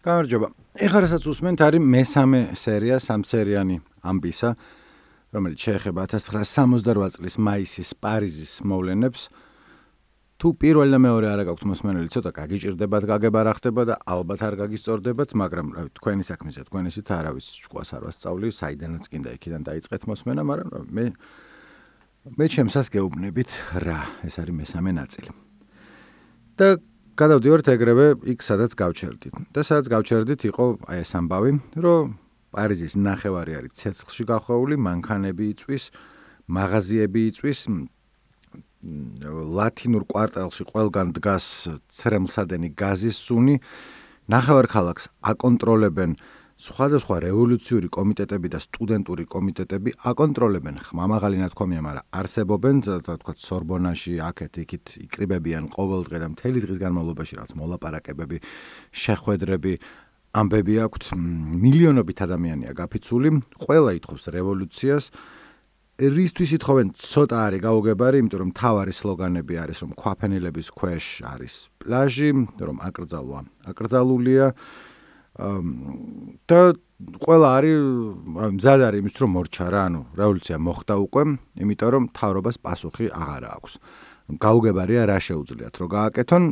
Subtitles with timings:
[0.00, 0.48] გამარჯობა.
[0.80, 4.50] ეხლა რასაც უსმენთ არის მესამე სერია სამსერიანი ამბისა,
[5.36, 9.28] რომელიც შეეხება 1968 წლის მაისის პარიზის მოვლენებს.
[10.40, 14.54] თუ პირველი და მეორე არა გაქვთ მოსმენელი, ცოტა გაგიჭirdებათ, გაგება რა ხდება და ალბათ არ
[14.64, 19.62] გაგისწორდებათ, მაგრამ რა ვიცი, თქვენი საქმეა, თქვენ ისეთ არავის შუას არ ვასწავლი, საიდანაც კიდე იქიდან
[19.68, 21.04] დაიწყეთ მოსმენა, მაგრამ მე
[22.40, 23.50] მე ჩემსას გეუბნებით
[23.84, 25.30] რა, ეს არის მესამე ნაწილი.
[26.56, 26.76] და
[27.20, 29.34] გადავდივართ ეგრევე იქ სადაც გავჩერდით.
[29.52, 32.16] და სადაც გავჩერდით იყო აი ეს ამბავი, რომ
[32.48, 35.84] პარიზის ნახევარი არის ცეცხლში გახვეული, მანქანები იწვის,
[36.48, 37.60] მაღაზიები იწვის.
[39.60, 41.46] ლათინურ კვარტალში ყველგან დგას
[41.92, 43.60] ცრემლსადენი გაზის სუნი.
[44.30, 46.16] ნახევარ ქალაქს აკონტროლებენ
[46.60, 54.52] სხვადასხვა რევოლუციური კომიტეტები და სტუდენტური კომიტეტები აკონტროლებენ ხმამაღალი ნათქვამია, მაგრამ არსებობენ, თქო თქვა სორბონაში, აქეთ
[54.64, 58.38] იქით იკრიბებიან ყოველდღე და მთელი დღის განმავლობაში რაც მოლაპარაკებები,
[58.92, 59.72] შეხვედრები,
[60.36, 61.02] ამბები აქვთ,
[61.64, 63.28] მილიონობით ადამიანია გაფიცული,
[63.64, 65.04] ყველა ითხოვს რევოლუციას.
[66.00, 72.30] რისთვის ითხოვენ ცოტა არის გაუგებარი, იმიტომ რომ თავარი სლოგანები არის, რომ ქვაფენილების ქვეშ არის პლაჟი,
[72.56, 73.40] რომ აკრძალვა.
[73.68, 74.46] აკრძალულია
[76.50, 76.60] და
[77.22, 77.78] ყველა არის
[78.58, 81.22] მზად არის იმის რომ მორჩა რა, ანუ რევოლუცია მოხდა უკვე,
[81.62, 83.72] იმიტომ რომ თავრობას პასუხი აღარ აქვს.
[84.38, 86.44] გაუგებარია რა შეუძლიათ რომ გააკეთონ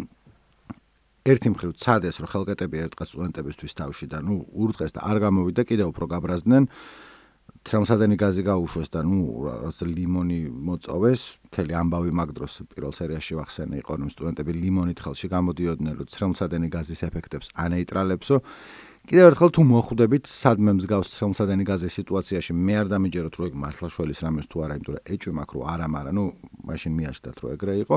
[1.28, 5.84] ერთი მხრივ ცადეს რომ ხელკეტები ერთყა სტუდენტებისთვის თავში და ნუ ურდღეს და არ გამოვიდა კიდე
[5.92, 6.64] უფრო გაბრაზდნენ
[7.68, 13.76] თრამსადენი გაზი გაუშვეს და ნუ რაც ლიმონი მოწოვეს, მთელი ამბავი მაგ დროს პირველ სერიაში ვახსენე
[13.82, 18.36] იყო რომ სტუდენტები ლიმონით ხელში გამოდიოდნენ რომ თრამსადენი გაზის ეფექტებს ანეიტრალებსო.
[19.08, 23.88] კიდევ ერთხელ თუ მოხვდებით სადმე მსგავს თრამსადენი გაზის სიტუაციაში მე არ დამიჯეროთ რომ ეგ მართლა
[23.88, 26.24] შველის რამეს თუ არა, იმიტომ რომ ეჭვი მაქვს რომ არა, მაგრამ ნუ
[26.68, 27.96] მაშინ მიაჩნდათ რომ ეგრე იყო.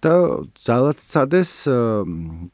[0.00, 0.12] და
[0.56, 1.50] ძალად ცადეს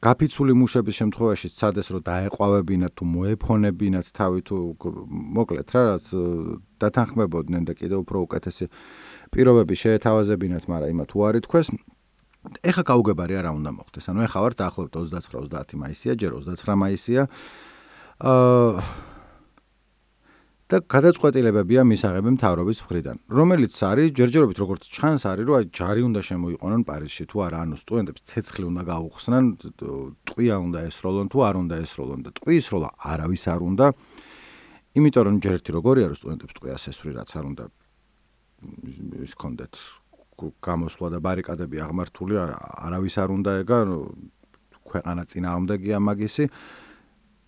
[0.03, 4.55] გაფიცული მუშების შემთხვევაში ცადეს რომ დაეყვავებინათ თუ მოეფონებინათ თავი თუ
[5.39, 6.05] მოკლედ რა რაც
[6.83, 8.65] დათანხმებოდნენ და კიდევ უფრო უკეთესი
[9.31, 11.71] პირობები შეეთავაზებინათ მაგრამ იმათ უარი თქვეს
[12.63, 17.21] ეხა გაუგებარი არა უნდა მოხდეს ანუ ეხა ვართ ახლობთ 29-30 მაისია ჯერ 29 მაისია.
[18.17, 18.81] აა
[20.67, 26.21] და გადაწყვეტილებებია მისაღები მთავრობის მხრიდან, რომელიც არის ჯერჯერობით როგორც ჩანს არის, რომ აი ჯარი უნდა
[26.27, 29.43] შემოიყვანონ პარიზში თუ არა, ანუ სტუდენტებს ცეცხლი უნდა გაუხსნან,
[30.27, 33.85] ტყვია უნდა ესროლონ თუ არ უნდა ესროლონ და ტყვის როლა არავის არ უნდა.
[34.97, 37.63] იმიტომ რომ ჯერ ერთი როგორია რომ სტუდენტებს ტყვიას ესვრი რაც არ უნდა
[39.23, 39.73] ის კონდეთ
[40.37, 43.79] გამოსვლა და ბარიკადები აღმართული არავის არ უნდა ეგა
[44.87, 46.45] ქვეყანა წინააღმდეგია მაგისი.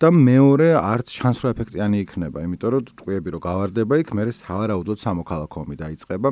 [0.00, 5.56] და მეორე არც შანსრო ეფექტიანი იქნება, იმიტომ რომ ტყუები რო გავარდება იქ, მე სავარაუდოდ სამოქალაქო
[5.60, 6.28] ომი დაიწყება.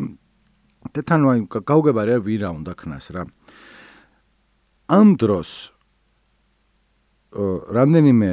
[0.88, 3.22] და თან აი გაუგებარი არ ვირა უნდა ქნას რა.
[4.88, 5.50] ამ დროს
[7.76, 8.30] რამდენიმე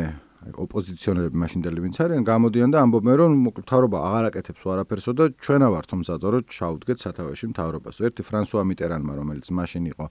[0.53, 5.89] ოპოზიციონერები მაშინდელი ვინც არიან, გამოდიან და ამბობენ რომ მთავრობა აღარ აკეთებს არაფერსო და ჩვენა ვართ
[5.95, 7.95] მომზადო რომ ჩაუდგეთ სათავეში მთავრობას.
[8.05, 10.05] ერთი ფრანსუა მიტერანმა, რომელიც მაშინ იყო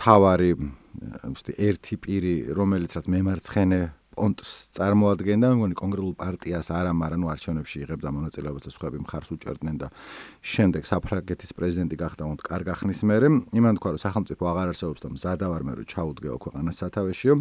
[0.00, 3.80] თავარი ვთქვი ერთი პირი რომელიც რაც მემარცხენე
[4.14, 5.46] პონტს წარმოადგენდა.
[5.52, 9.88] მეგონი კონკრეტულ პარტიას არა მაგრამ ნუ არჩევნებში იღებდა მონაწილეობას და სხვაები მხარს უჭერდნენ და
[10.54, 13.28] შემდეგ საფრანგეთის პრეზიდენტი გახდა უნდა კარგა ხნის მერე.
[13.58, 17.34] იმან თქვა რომ სახელმწიფო აღარ არსებობს და მზადა ვარ მე რომ ჩაუდგეო ქვეყანას სათავეშიო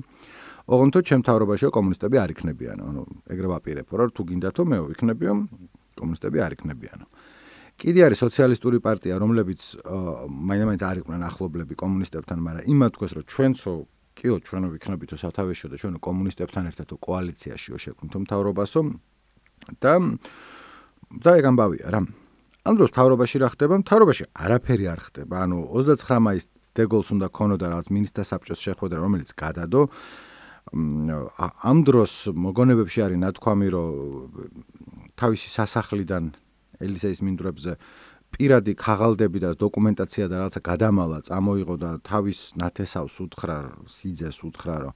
[0.63, 3.01] ოღონდ ჩემ თავრობაშიო კომუნისტები არ იქნებიან ანუ
[3.33, 5.33] ეგრე ვაპირებო რომ თუ გინდათო მე ვიქნებიო
[5.99, 7.05] კომუნისტები არ იქნებიანო
[7.81, 9.61] კიდე არის სოციალისტური პარტია, რომლებიც
[10.29, 13.73] მაინც არ იყვნენ ახლობლები კომუნისტებთან, მაგრამ იმათ თქვეს, რომ ჩვენცო
[14.13, 18.81] კიო ჩვენო ვიქნებითო სათავეშო და ჩვენო კომუნისტებთან ერთად კოალიციაშიო შექმნითო მთავრობასო
[19.81, 19.93] და
[21.23, 22.01] და ეგ ამბავია რა.
[22.63, 23.73] ამ დროს მთავრობაში რა ხდება?
[23.81, 25.35] მთავრობაში არაფერი არ ხდება.
[25.43, 26.45] ანუ 29 მაის
[26.77, 29.81] დეგოლს უნდა ქონოდა რაღაც მინისტრთა საბჭოს შეხვედრა, რომელიც გადადო.
[30.73, 33.91] ამ დროს მოგონებებში არის ნათქვამი, რომ
[35.19, 36.23] თავისი სასახლიდან
[36.81, 37.73] ელისეის მინდვრებზე
[38.33, 44.93] პირადი ხაღალდები და დოკუმენტაცია და რაღაცა გადამალა, წამოიღო და თავის ნათესავს უთხრა, სიძეს უთხრა, რომ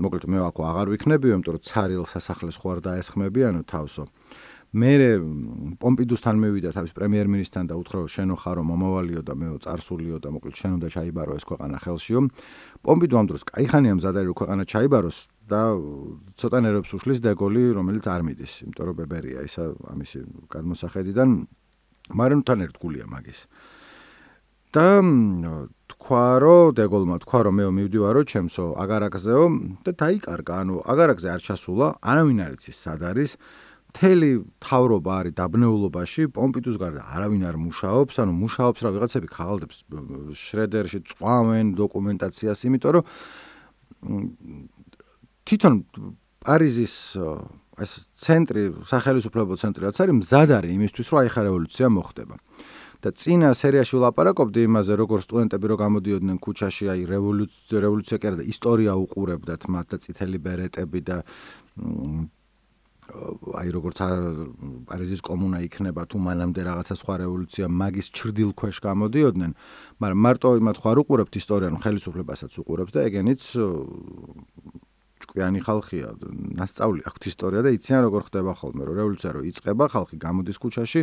[0.00, 4.04] მოკლედ მე აქო აღარ ვიქნებიო, იმიტომ რომ ცარიელ სასახლეს ხო არ დაესხმებიანო თავსო.
[4.08, 4.90] აა მე
[5.84, 10.76] პომპიდუსთან მივიდა თავის პრემიერ-მინისტრთან და უთხრა შენო ხარო მომავალიო და მეო წარსულიო და მოკლედ შენო
[10.80, 12.20] და ჩაიბარო ეს ქვეყანა ხელშიო.
[12.80, 15.62] პომპიდუ ამ დროს кайხანია მზადარი რო ქვეყანა ჩაიბაროს და
[16.40, 18.52] ცოტა ნერვებს უშლის დეგოლი რომელიც არ მიდის.
[18.64, 21.28] იმიტომ რომ ბებერია ისა ამისი გადმოსახედიდან
[22.16, 23.40] მარენთან ერთგულია მაგის.
[24.72, 25.04] და
[25.92, 29.44] თქვა რომ დეგოლმა თქვა რომ მეო მივდივარო ჩემსო აგარაკზეო
[29.84, 33.36] და დაიკარგა ანუ აგარაკზე არ ჩასულა არავინ არ იცის სად არის.
[33.92, 34.30] მთელი
[34.64, 39.76] თავრობა არის დაბნეულობაში, პომპიდუს გარდა არავინ არ მუშაობს, ანუ მუშაობს რა ვიღაცები ხალდებს
[40.32, 43.04] შრედერში წვავენ დოკუმენტაციას, იმიტომ რომ
[45.44, 45.74] თვითონ
[46.40, 46.94] პარიზის
[47.82, 52.36] ეს ცენტრი, სახელმწიფო ცენტრი რაც არის, მზად არის იმისთვის, რომ აი ხა რევოლუცია მოხდება.
[53.02, 58.46] და წინა სერიაში ვლაპარაკობდი იმაზე, როგორ სტუდენტები რო გამოდიოდნენ ქუჩაში, აი რევოლუცია, რევოლუცია კი არა
[58.46, 61.16] ისტორია უყურებდათ მათ და წითელი ბერეტები და
[63.12, 63.98] აი როგორც
[64.88, 69.52] პარიზის კომუნა იქნება თუ მანამდე რაღაცა სხვა რევოლუცია მაგის ჩრდილ ქვეშ გამოდიოდნენ,
[70.00, 73.42] მაგრამ მარტო იმათ ხარ უყურებთ ისტორიან ხელისუფლებასაც უყურებთ და ეგენიც
[75.22, 76.08] ჭკვიანი ხალხია,
[76.58, 81.00] ნასწავლი აქვს ისტორია და იციან როგორ ხდება ხოლმე, რომ რევოლუცია რო იწყება, ხალხი გამოდის ქუჩაში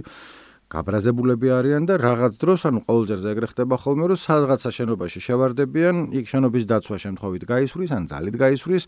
[0.69, 6.25] გაბრაზებულები არიან და რაღაც დროს ანუ ყოველჯერ ეგრე ხდება ხოლმე რომ სადღაცა შენობაში შევარდებიან, იქ
[6.29, 8.83] შენობის დაცვა შემთხვევით გაისვრის, ან ძალით გაისვრის.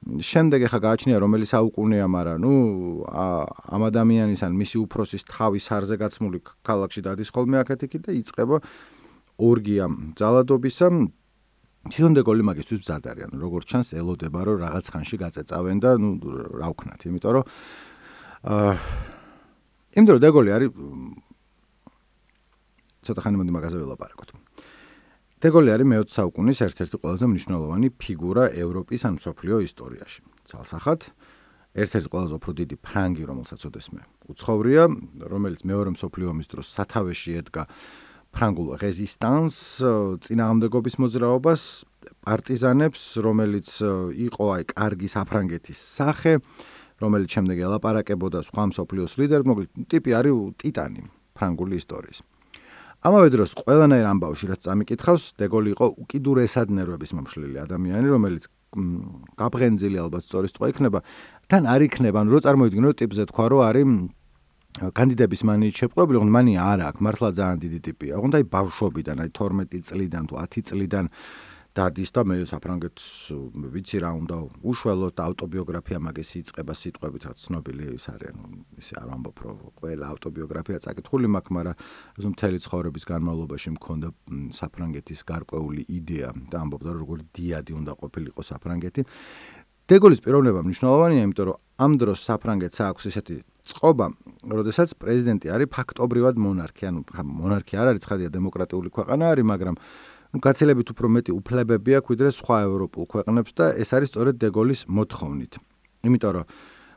[0.00, 2.52] შემდეგ ახლა გააჩნია რომელი საუკუნეა, მაგრამ ნუ
[3.12, 8.56] ამ ადამიანის ან მისი უფროსის თავის არზე გაცმული ქალაქში დადის ხოლმე აქეთ იქით და იწყება
[9.36, 9.84] ორგია
[10.16, 10.88] ძალადობისა.
[11.80, 16.08] თიონდეგოლი მაგისთვის მზად არიან, როგორც ჩანს ელოდება რომ რაღაც ხანში გაწეწავენ და ნუ
[16.60, 17.44] რა ვქნათ, იმიტომ რომ
[18.44, 18.74] აა
[19.96, 20.70] რომ დეგოლი არის
[23.00, 24.28] ცოტა ხანი მოდი მაგაზე ველაპარაკოთ.
[25.40, 30.20] დეგოლი არის მე-20 საუკუნის ერთ-ერთი ყველაზე მნიშვნელოვანი ფიგურა ევროპის ან სოფლიო ისტორიაში.
[30.44, 31.00] ცალსახად
[31.80, 34.82] ერთ-ერთი ყველაზე უფრო დიდი ფრანგი, რომელსაც ოდესმე უცხოვრია,
[35.32, 37.62] რომელიც მეორე მსოფლიო ომის დროს სათავეში ედგა
[38.36, 39.56] ფრანგულ რეზისტანს,
[40.28, 41.62] წინააღმდეგობის მოძრაობას,
[42.20, 43.68] პარტიზანებს, რომელიც
[44.28, 46.32] იყო აი კარგი საფრანგეთის სახე,
[47.00, 51.02] რომელიც შემდეგ ელაპარაკებოდა სხვა მსოფლიოს ლიდერ, მოკლედ ტიპი არის ტიტანი
[51.32, 52.20] ფრანგული ისტორიის.
[53.00, 58.44] ამავე დროს ყველანაირ ამბავში რაც წამიკითხავს, დეგოლი იყო უკიდურესად ნერვების მომშლელი ადამიანი, რომელიც
[59.40, 61.00] გაბღენძილი ალბათ სწორი სწო იქნება,
[61.48, 63.86] თან არ იქნება, ანუ რო წარმოიდგინო ტიპზე თქვა, რომ არის
[64.70, 68.12] კანდიდატების მანი შეპყრობილი, თუმცა მანი არ აქვს, მართლა ძალიან დიდი ტიპია.
[68.22, 71.04] თუმცა აი ბავშვობიდან, აი 12 წლიდან თუ 10 წლიდან
[71.80, 73.04] დადის და მე საფრანგეთს
[73.72, 74.36] ვიცი რა უნდა
[74.70, 80.10] უშველოთ ავტობიოგრაფია მაგის იწება სიტყვებით რაც ცნობილი ის არის ანუ ისე არ ამბობ რომ ყველა
[80.12, 81.76] ავტობიოგრაფია წაკითხული მაქვს მაგრამ
[82.20, 84.08] ეს მთელი ცხოვრების განმავლობაში მქონდა
[84.60, 89.00] საფრანგეთის გარკვეული იდეა და ამბობდა რომ როგორი დიადი უნდა ყოფილიყო საფრანგეთი.
[89.90, 93.36] დეგოლის პიროვნება მნიშვნელოვანია იმიტომ რომ ამ დროს საფრანგეთს აქვს ესეთი
[93.70, 94.06] წყობა,
[94.46, 99.76] როდესაც პრეზიდენტი არის ფაქტობრივად მონარქი, ანუ მონარქი არ არის ცხადია დემოკრატიული ქვეყანა არის, მაგრამ
[100.30, 105.58] გაცილებით უფრო მეტი უფლებები აქვს ვიდრე სხვა ევროპულ ქვეყნებს და ეს არის სწორედ დეგოლის მოთხოვნით.
[106.06, 106.44] იმიტომ რომ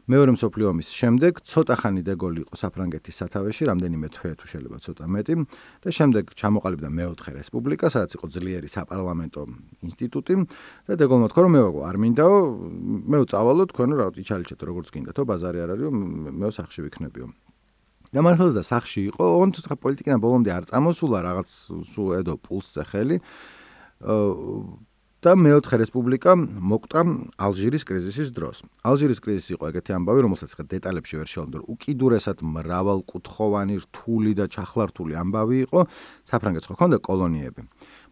[0.04, 5.06] მეორე მსოფლიო ომის შემდეგ ცოტა ხანი დეგოლი იყო საფრანგეთის სათავეში, რამდენიმე თვე თუ შეიძლება ცოტა
[5.16, 5.34] მეტი
[5.82, 9.42] და შემდეგ ჩამოყალიბდა მეოთხე რესპუბლიკა, სადაც იყო ძლიერი საპარლამენტო
[9.88, 10.34] ინსტიტუტი
[10.92, 12.38] და დეგოლმა თქვა რომ მე ვაგო არ მინდაო,
[13.10, 15.90] მე ვწავალო თქვენ რა იჩალიჩეთ როგორც გინდათო, ბაზარი არ არისო,
[16.36, 17.28] მე სახში ვიქნებიო.
[18.14, 21.50] და მართლაც და სახში იყო, ოღონდ თქვა პოლიტიკიდან ბოლომდე არ წამოსულა რაღაც
[21.90, 23.18] სულ ედო პულსზე ხელი.
[25.24, 27.02] და მეოთხე რესპუბლიკა მოკვდა
[27.40, 28.58] ალჟირის კრიზისის დროს.
[28.84, 34.46] ალჟირის კრიზისი იყო ეგეთი ამბავი, რომელსაც ხა დეტალებში ვერ შევამდე, რომ უკიდურესად მრავალკუთხოვანი, რთული და
[34.52, 35.80] ჩახლართული ამბავი იყო.
[36.28, 37.62] საფრანგეთს ხო ჰქონდა კოლონიები.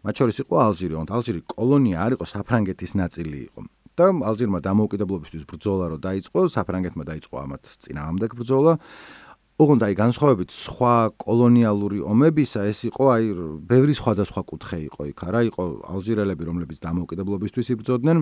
[0.08, 3.60] მათ შორის იყო ალჟირი, თუმცა ალჟირი კოლონია არ იყო, საფრანგეთის ნაწილი იყო.
[3.92, 8.72] და ალჟირმა დამოუკიდებლობისთვის ბრძოლა რო დაიწყო, საფრანგეთმა დაიწყო ამათ წინააღმდეგ ბრძოლა.
[9.62, 13.26] ოღონდ აი განსხვავებით სხვა კოლონიალური ომებისა, ეს იყო აი
[13.70, 15.40] ბევრი სხვადასხვა კუთხე იყო იქ, არა?
[15.50, 15.62] იყო
[15.92, 18.18] ალჟირელები, რომლებიც დამოუკიდებლობისთვის იბრძოდნენ,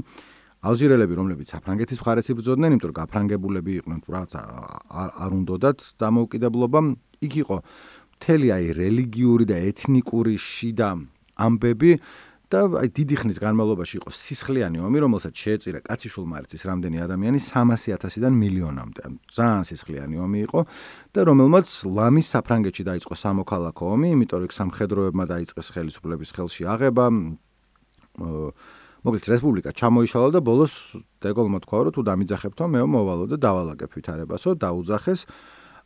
[0.60, 6.80] ალჟირელები, რომლებიც საფრანგეთის მხარეს იბრძოდნენ, იმიტომ რომ გაფრანგებულები იყვნენ, თუ რაღაც არ არ უნდათ დამოუკიდებლობა,
[7.24, 7.56] იქ იყო
[8.20, 10.90] მთელი აი რელიგიური და ეთნიკური შიდა
[11.40, 11.92] ამბები,
[12.50, 18.34] და აი დიდი ხნის განმავლობაში იყო სისხლიანი ომი, რომელსაც შეეწირა კაციშულ მარცის რამდენი ადამიანი 300.000-დან
[18.34, 19.02] მილიონამდე.
[19.30, 20.60] ძალიან სისხლიანი ომი იყო
[21.14, 27.04] და რომელმაც ლამის საფრანგეთში დაიწყო სამოქალაქო ომი, იმიტომ რომ სამხედროებმა დაიწყეს ხელისუფლების ხელში აღება.
[29.00, 34.58] მოკლედ რესპუბლიკა ჩამოიშალა და ბოლოს დეგოლმა თქვა რომ თუ დამიძახებთო მეო მოვალო და დავალაგებ ვითარებასო,
[34.58, 35.20] დაუძახეს.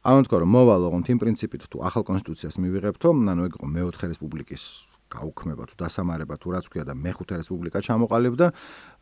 [0.03, 4.05] ამან თქვა რომ მოვალო, თუმცა იმ პრინციპით თუ ახალ კონსტიტუციას მივიღებთო, ანუ ეგ იყო მეოთხე
[4.17, 8.47] რესპუბლიკის გაუქმება თუ დასამარება თუ რაც ქვია და მეხუთე რესპუბლიკა ჩამოყალიბდა,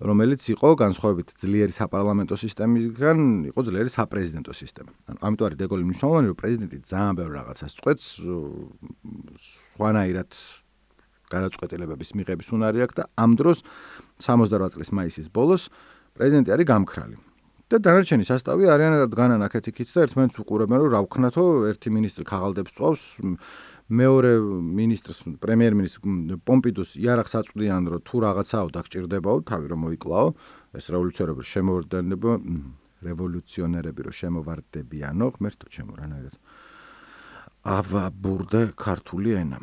[0.04, 3.18] რომელიც იყო განსხვავებით ძლიერი საპარლამენტო სისტემისგან,
[3.50, 4.90] იყო ძლიერი საპრეზიდენტო სისტემა.
[5.08, 8.06] ანუ ამიტომ არის დეგოლი მნიშვნელოვანი, რომ პრეზიდენტი ძალიან ბევრ რაღაცას წყვეტს,
[9.48, 10.30] სხვანაირად
[11.32, 13.58] გადაწყვეტილებების მიღების უნარი აქვს და ამ დროს
[14.20, 15.72] 68 წლის მაისის ბოლოს
[16.12, 17.16] პრეზიდენტი არის გამქრალი.
[17.72, 22.76] და დანარჩენი სასტავი არიან განან აქეთ-იქით და ერთმანეთს უყურებენ, რომ რა ვქნათო, ერთი ministri ხაღალდებს
[22.76, 23.02] წვავს
[23.92, 24.32] მეორე
[24.80, 30.28] ministrs პრემიერ-მინისტრ პომპიდუს იარაღს აწვდიან რომ თუ რაღაცაო დაგჭირდებაო თავი რომ მოიკლაო
[30.80, 32.32] ეს რევოლუციონერები შემოვარდნებო
[33.08, 36.36] რევოლუციონერები რომ შემოვარდებიანო ღმერთო ჩემო რანაირად
[37.62, 39.58] აბა ბურდე ქართული ენა.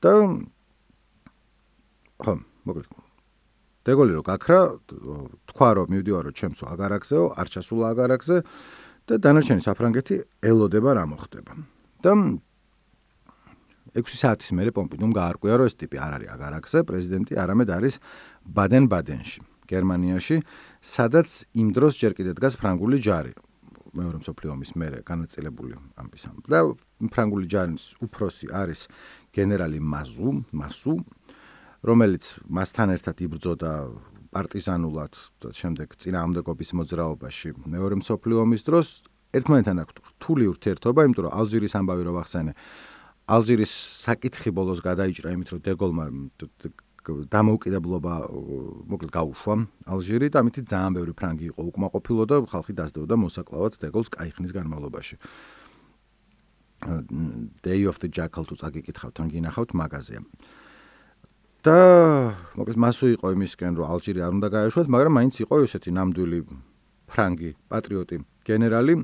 [0.00, 0.12] და
[2.18, 2.34] ხო
[2.64, 2.88] მოკლედ.
[3.84, 4.60] დეგოლი რო გაქრა,
[5.50, 8.36] თქვა რომ მივდივარო ჩემსო აგარაკზეო, არ ჩასულა აგარაკზე
[9.06, 11.52] და დანარჩენი საფრანგეთი ელოდება რა მოხდება.
[12.02, 12.12] და
[13.92, 17.94] 6 საათის მერე პომპიდუმ გაარკვია რომ ეს ტიპი არ არის აგარაკზე, პრეზიდენტი არამედ არის
[18.56, 20.36] ბადენ-ბადენში, გერმანიაში,
[20.80, 23.32] სადაც იმ დროს ჯერ კიდევ დგას ფრანგული ჯარი.
[23.92, 26.08] მეორე მსოფლიო ომის მერე განაწილებული ამ.
[26.48, 26.58] და
[27.12, 28.88] ფრანგული ჯარის უფროსი არის
[29.36, 30.94] გენერალი მაზუ, მასუ,
[31.84, 33.72] რომელიც მასთან ერთად იბრძოდა
[34.32, 35.12] პარტიზანულად
[35.44, 38.88] და შემდეგ წინააღმდეგობის მოძრაობაში მეორე მსოფლიო ომის დროს
[39.36, 42.52] ერთმანეთთან აქვს რთული ურთიერთობა, იმიტომ რომ ალჟირის ამბავი რო ვახსენე,
[43.30, 46.04] ალჟირის საკითხი ბოლოს გადაიჭრა იმით, რომ დეგოლმა
[47.02, 48.14] დამოუკიდებლობა
[48.90, 49.54] მოკლედ გაუშვა
[49.90, 55.16] ალჟირი და ამით ძალიან ბევრი ფრანგი იყო უკმაყოფილო და ხალხი დაძდებოდა მოსაკლავად დეგოლს кайხნის განმავლობაში.
[57.62, 60.20] Day of the Jackal თუ წაგიკითხავთ, ან გინახავთ მაღაზია.
[61.62, 61.78] და
[62.58, 66.38] მოკლედ მასო იყო იმისკენ, რომ ალჟირი არ უნდა გაეშვათ, მაგრამ მაინც იყო ესეთი ნამდვილი
[67.06, 68.94] ფრანგი პატრიოტი გენერალი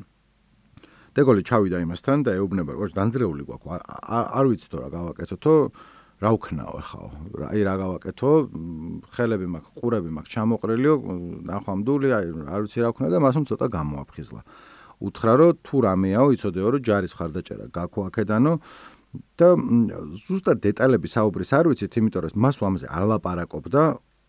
[1.19, 3.83] დეგოლი ჩავიდა იმასთან და ეუბნება როგორც დაძრეული გვაქვს.
[4.39, 5.55] არ ვიცი თუ რა გავაკეთოთო
[6.19, 7.09] რა ვქნაო ახლა?
[7.51, 8.31] აი რა გავაკეთო?
[9.15, 10.95] ხელები მაქვს ყურები მაქვს ჩამოყრილიო
[11.51, 14.41] ნახვამდული აი არ ვიცი რა ვქნა და მას უნდა ცოტა გამოაფხიზლა.
[14.99, 18.53] უთხრა რომ თუ რამეაო იცოდეო რომ ჯარის ხარდაჭერა გაქო აქედანო
[19.39, 19.49] და
[20.27, 23.83] ზუსტად დეტალები საუბრის არ ვიცით, იმიტომ რომ მას ამაზე არ ლაპარაკობდა,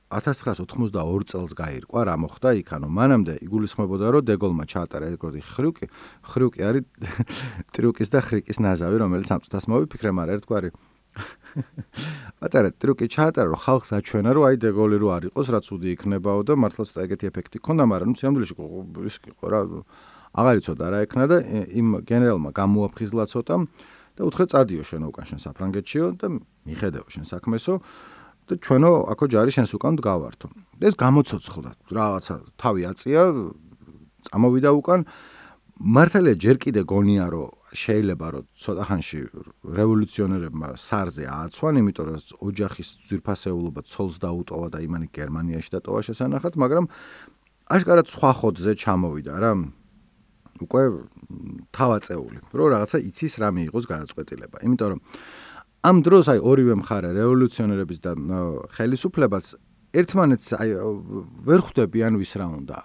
[0.10, 2.50] 1982 წელს გაირკვა რა მოხდა?
[2.60, 5.86] იქ, ანუ მანამდე იგულისხმებოდა რომ დეგოლმა ჩაატარა ეგრეთი ხრიუკი,
[6.26, 6.84] ხრიუკი არის
[7.78, 10.70] ტრიუკის და ხრიკის ნაზავი, რომელიც ამ წუთას მოვიფიქრე, მაგრამ ერთგვარი
[12.40, 16.42] პატარა ტრიუკი ჩაატარა რომ ხალხს აჩვენა რომ აი დეგოლი რო არ იყოს, რაც უდი იქნებაო
[16.48, 18.56] და მართლაც ეგეთი ეფექტი ქონდა, მაგრამ ნუ სიამდვილეში
[19.10, 19.62] ის იყო რა
[20.38, 21.38] აღარ იცოდა რა ექნა და
[21.74, 23.56] იმ გენერალმა გამოაფხიზლა ცოტა
[24.20, 26.28] და უთხრა წადიო შენ უკან შენ საფრანგეთშიო და
[26.70, 27.74] მიხედავ შენ საქმესო
[28.50, 30.48] და ჩვენო აქო ჯარი შენს უკან დგავართო.
[30.82, 33.22] ეს გამოცოცხლდა რაღაცა თავი აწია
[34.26, 35.00] წამოვიდა უკან
[35.80, 39.20] მართალია ჯერ კიდე გონია რომ შეიძლება რომ ცოტა ხანში
[39.78, 42.18] რევოლუციონერებმა სარზე ააცვან, იმიტომ რომ
[42.50, 46.86] ოჯახის ძირფასეულობა ცოლს დაუტოვა და იმანი გერმანიაში დატოვა შესანახად, მაგრამ
[47.70, 49.52] აშკარად სხვა ხოდზე ჩამოვიდა რა.
[50.60, 50.84] უკვე
[51.72, 54.58] თავაწეული, რომ რაღაცა იცის რა მიიღოს გადაწყვეტილება.
[54.66, 55.00] იმიტომ რომ
[55.80, 58.12] ამ დროს აი ორივე მხარე რევოლუციონერების და
[58.76, 59.56] ხელისუფლებას
[59.96, 60.70] ერთმანეთს აი
[61.48, 62.78] ვერ ხვდებიან ვის რა უნდა.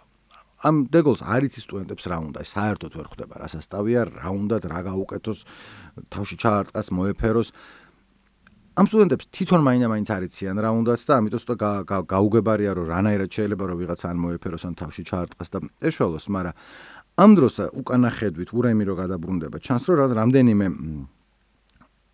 [0.64, 5.40] ამ დეგოლს არიცი სტუდენტებს რა უნდა, საერთოდ ვერ ხვდება რა სასტავია, რა უნდა რა გაუკეთოს,
[6.08, 7.48] თავში ჩაარტყას, მოეფეროს.
[8.78, 11.68] ამ სტუდენტებს თვითონ მაინდა-მაინც არიციან რა უნდათ და ამიტომ ცოტა
[12.10, 16.54] გაუგებარია რომ რანაირად შეიძლება რომ ვიღაცა ან მოეფეროს ან თავში ჩაარტყას და ეშველოს, მაგრამ
[17.22, 20.66] ამ დროს უკანა ხედვით ურემი რო გადაბრუნდება ჩანს რომ რამდენიმე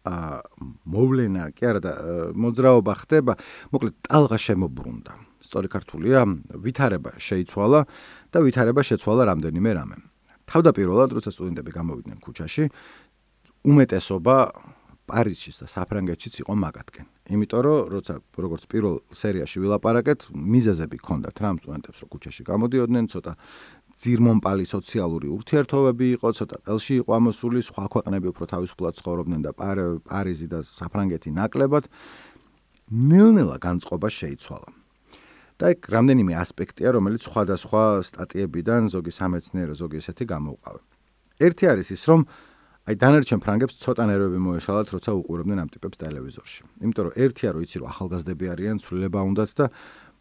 [0.05, 1.93] მოვლენა კი არა და
[2.33, 3.33] მოძრაობა ხდება.
[3.73, 5.13] მოკლედ ტალღა შემოbrunდა
[5.45, 6.21] სწორი ქართულია
[6.57, 7.81] ვითარება შეიცვალა
[8.31, 9.97] და ვითარება შეცვალა რამდენიმე რამე.
[10.47, 12.65] თავდაპირველად როცა სტუდენტები გამოვიდნენ ქუჩაში
[13.67, 14.37] უმეტესობა
[15.11, 17.07] პარიზშიც და საფრანგეთშიც იყო მაგათკენ.
[17.35, 23.33] იმიტომ რომ როცა როგორც პირველ სერიაში ვილაპარაკეთ მიზეზები ქონდათ რა სტუდენტებს რო ქუჩაში გამოდიოდნენ ცოტა
[24.01, 29.53] ძირმომპალი სოციალური ურთიერთობები იყო, ცოტა ყელში იყო ამოსული, სხვა ქვეყნები უფრო თავისუფლად ცხოვრობდნენ და
[30.09, 31.85] პარიზი და საფრანგეთი ნაკლებად
[32.91, 34.71] ნელ-ნელა განწყობა შეიცვალა.
[35.61, 40.81] და ეგ რამდენიმე ასპექტია, რომელიც სხვადასხვა სტატიებიდან ზოგი სამეცნიერო, ზოგი ესეთი გამოვყავე.
[41.45, 42.21] ერთი არის ის, რომ
[42.89, 46.61] აი დანარჩენ ფრანგებს ცოტა ნერვები მოეშალათ, როცა უყურებდნენ ამ ტიპებს ტელევიზორში.
[46.81, 49.67] იმიტომ რომ ერთია, რომ იცი რომ ახალგაზრდები არიან, ცვლილება უნდათ და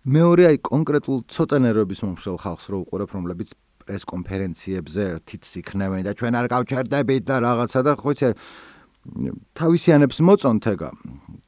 [0.06, 3.50] მეორე აი კონკრეტულ ცოტა ნერვების მომხრელ ხალხს რო უყურებ, რომლებიც
[3.90, 8.30] პრეს კონფერენციებზე თითს იქნევენ და ჩვენ არ გავჩერდებით და რაღაცა და ხო იცი
[9.58, 10.90] თავისიანებს მოწონთ ეგა.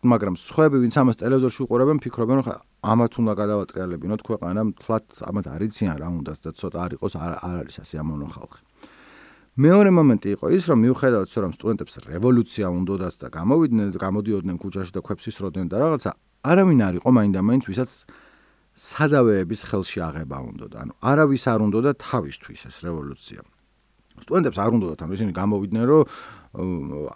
[0.01, 2.47] მაგრამ სხვაები ვინც ამას ტელევიზორში უყურებენ ფიქრობენ რომ
[2.81, 7.75] ამათ უნდა გადავატრიალებინოთ ქვეყანა თლათ ამათ არიციან რა უნდა და ცოტა არ იყოს არ არის
[7.85, 8.59] ასე ამონო ხალხი.
[9.61, 15.01] მეორე მომენტი იყო ის რომ მიუხედავად რომ სტუდენტებს რევოლუცია უნდათ და გამოვიდნენ გამოდიოდნენ ქუჩაში და
[15.05, 17.91] ქვებს ისროდნენ და რაღაცა არავინ არ იყო მაინდა-მაინც ვისაც
[18.81, 23.41] სადავეების ხელში აღება უნდა და ანუ არავის არ უნდა და თავისთვის ეს რევოლუცია.
[24.21, 26.03] სტუდენტებს არ უნდა და ისინი გამოვიდნენ რომ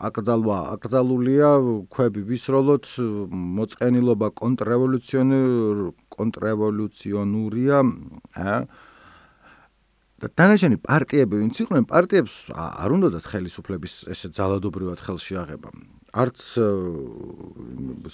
[0.07, 1.49] აკრძალვა აკრძალულია
[1.91, 2.85] ქვები ვისროლოთ
[3.57, 5.81] მოწყენილობა კონტრრევოლუციონერ
[6.15, 7.77] კონტრრევოლუციონურია
[10.15, 15.69] და თანაშენი პარტიები ვინც იყვნენ პარტიებს არ უნდა და ხელისუფლების ესე ძალადობრივად ხელში აღება
[16.15, 16.39] არც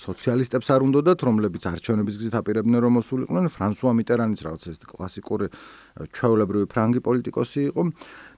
[0.01, 5.47] სოციალისტებს არ უნდათ, რომლებიც არჩევნების გზით აპირებდნენ რომ მოსულიყვნენ, ფრანსუა მიტერანის რაღაც ეს კლასიკური
[6.09, 7.83] ჩვეულებრივი ფრანგი პოლიტიკოსი იყო.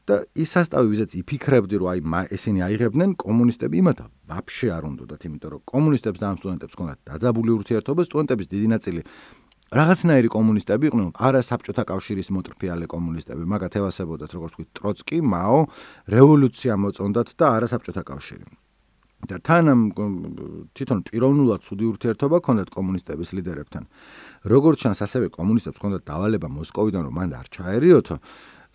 [0.04, 5.50] და ის სასტავი ვიზაც იფიქრებდი რომ აი ესენი აიღებდნენ კომუნისტები იმათ ვაფშე არ უნდათ, იმიტომ
[5.54, 9.02] რომ კომუნისტებს და ამ სტუდენტებს ჰქონდათ დაძაბული ურთიერთობა, სტუდენტების დიდი ნაწილი
[9.80, 15.60] რაღაცნაირი კომუნისტები იყვნენ, არა საბჭოთა კავშირის მოტრფიალე კომუნისტები, მაგათ ევასებოდათ როგორც ვთქვი, ტროცკი, მაო,
[16.14, 18.46] რევოლუცია მოწონდათ და არა საბჭოთა კავშირი.
[19.30, 19.66] და თან
[20.76, 23.84] თვითონ პიროვნულად ცუდი ურთიერთობა ჰქონდათ კომუნისტების ლიდერებთან.
[24.44, 28.16] როგორც ჩანს, ასევე კომუნისტებს ჰქონდათ დავალება მოსკოვიდან, რომ მან არ ჩაერიოთო.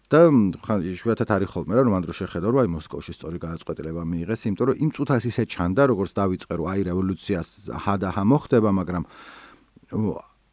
[0.09, 0.21] და
[0.65, 4.77] ხან შეუათათ არის ხოლმე რომ მანდრო შეხედა რომ აი მოსკოვში სწორი გადაწყვეტილება მიიღეს, იმიტომ რომ
[4.81, 7.49] იმ წუთას ისე ჩანდა, როგორც დავიწყე რომ აი რევოლუციას
[7.85, 9.05] ჰადაჰა მოხდება, მაგრამ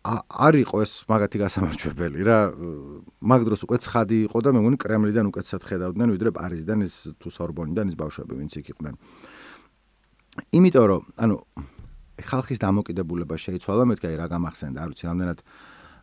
[0.06, 2.40] არ იყო ეს მაგათი გასამარჯვებელი რა.
[3.26, 7.28] მაგ დროს უკვე ცხადი იყო და მე მგონი კრემლიდან უკეთესად ხედავდნენ ვიდრე პარიზიდან ის თუ
[7.34, 8.96] სორბონიდან ის ბავშვები ვინც იქ იყვნენ
[10.56, 11.36] იმიტომ რომ ანუ
[12.30, 15.40] ხალხის დამოკიდებულება შეიცვალა მეთქი აი რა გამახსენდა არ ვიცი რამდენად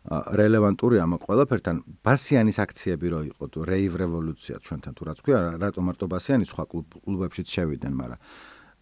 [0.03, 1.75] რელევანტური ამ ყველაფერთან.
[2.03, 6.63] ბასიანის აქციები რო იყო თუ რეივ რევოლუცია ჩვენთან თუ რაც ქვია რატო მარტო ბასიანი სხვა
[6.67, 8.19] კლუბებშიც შევიდნენ მაგრამ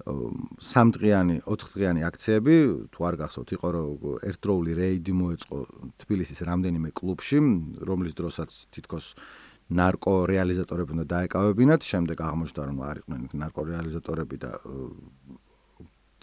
[0.01, 2.55] სამდღიანი, ოთხდღიანი აქციები,
[2.89, 3.89] თუ არ გახსოვთ, იყო რომ
[4.29, 5.57] ერთდროული რეიდი მოეწყო
[6.01, 7.37] თბილისის რამდენიმე კლუბში,
[7.85, 9.13] რომლის დროსაც თითქოს
[9.71, 14.51] ნარკო რეალიზატორები უნდა დაეკავებინათ, შემდეგ აღმოჩნდა რომ არ იყვნენ ნარკო რეალიზატორები და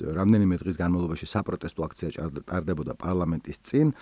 [0.03, 2.09] რამდენიმე დღის განმავლობაში საპროტესტო აქცია
[2.49, 3.93] ტარდებოდა პარლამენტის წინ,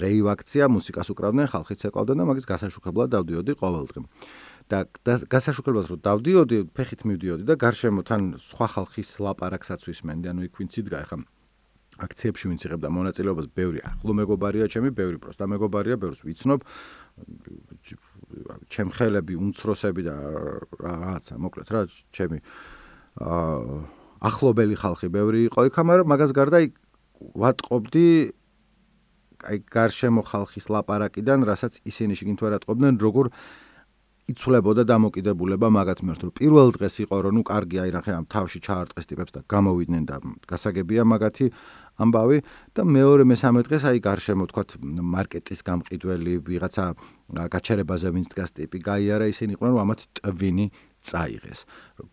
[0.00, 4.00] რეივ აქცია, მუსიკას უკრავდნენ, ხალხიც ეკავდნენ და მაგის გასაშუქებლად დავდიოდი ყოველდღე.
[4.72, 4.88] და
[5.28, 10.72] გასაშუქებლად რომ დავდიოდი, ფეხით მივდიოდი და გარშემო თან სხვა ხალხის ლაპარაკსაც ვისმენდი, ანუ იქ ვინც
[10.80, 11.16] იდგა, ეხა
[12.00, 16.64] აქციებში ვინც იღებდა მონაწილეობას, ბევრი ახლო მეგობარია ჩემი, ბევრი პროსტა მეგობარია, ბევრს ვიცნობ.
[18.72, 20.16] ჩემ ხელები, უმცროსები და
[20.80, 21.82] რაღაცა, მოკლედ რა,
[22.16, 22.40] ჩემი
[23.20, 26.58] აა ახლობელი ხალხი ბევრი იყო იქ, მაგრამ მაგას გარდა
[27.42, 28.06] ვატყობდი
[29.42, 33.34] აი გარშემო ხალხის ლაპარაკიდან, რასაც ისინი შეგინთ ვერ ატყობდნენ, როგორ
[34.30, 38.58] იცვლებოდა დამოკიდებულება მაგათ მიმართ პირველ დღეს იყო რომ ნუ კარგი აი რა ხე ამ თავში
[38.62, 41.46] ჩაარტყეს ტიპებს და გამოვიდნენ და გასაგებია მაგათი
[41.98, 42.38] ამბავი.
[42.74, 44.62] და მეორე მესამე დღეს აი გარშემო თქვა
[45.14, 46.84] მარკეტის გამყიდველი ვიღაცა
[47.50, 50.66] გაჩერებაზე ვინც დგას ტიპი გაიარა ისინი იყვნენ რომ ამათ ტვინი
[51.02, 51.60] წაიღეს.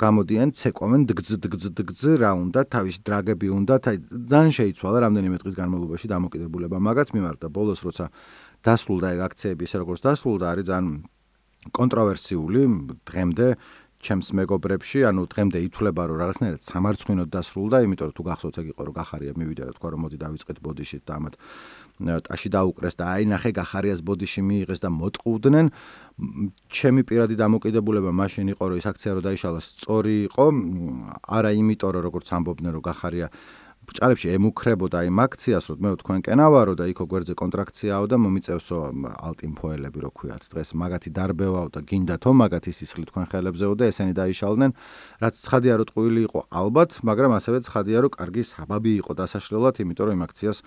[0.01, 3.97] გამოდიან ცეკვამენ დგძ დგძ დგძ რა უნდა თავის დრაგები უნდა აი
[4.31, 6.77] ძალიან შეიცვალა რამდენიმე დღის განმავლობაში დამოკიდებულება.
[6.77, 8.05] მაგათ მიმართ და ბოლოს როცა
[8.65, 10.87] დასრულდა ეგ აქციები ისე როგორც დასრულდა არის ძალიან
[11.75, 12.61] კონტროვერსიული
[13.05, 13.47] დღემდე
[13.99, 18.81] ჩემს მეგობრებში, ანუ დღემდე ითვლება, რომ რაღაცნაირად სამარცხვინოდ დასრულდა, იმიტომ რომ თუ გახსოვთ ეგ იყო,
[18.87, 21.35] რომ გახარია მივიდა და თქვა რომ მოდი დავიწყეთ ბოდიშით და ამათ
[21.99, 25.65] ტაში დაუკრეს და აი ნახე გახარიას ბოდიში მიიღეს და მოტყუდნენ.
[26.71, 30.45] ჩემი პირადი დამოკიდებულება მაშინ იყო, რომ ის აქცია რო დაიშალა სწორი იყო,
[31.27, 33.27] არა იმიტომ რომ როგორც ამბობდნენ, რომ გახარია
[33.89, 38.77] ბჭალებში ემუქრებოდა იმ აქციას, რომ მე თქვენ კენავარო და იქო გვერდზე კონტრაქციაო და მომიწევსო
[39.17, 40.43] ალტიმფოელები რო ქვიათ.
[40.53, 44.71] დღეს მაგათი დარბევაო და გინდათო მაგათი სისხლი თქვენ ხელებზეო და ესენი დაიშალდნენ,
[45.25, 50.05] რაც ცხადია რომ ტყუილი იყო ალბათ, მაგრამ ასევე ცხადია რომ კარგი საბაბი იყო დასაშლელად, იმიტომ
[50.05, 50.57] რომ იმ აქციას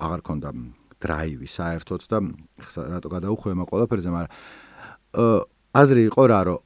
[0.00, 0.48] აღარ ქონდა
[1.00, 2.18] დრაივი საერთოდ და
[2.92, 4.30] რატო გადაუხვე ამ ყველაფერზე, მაგრამ
[5.80, 6.60] აზრი იყო რა რომ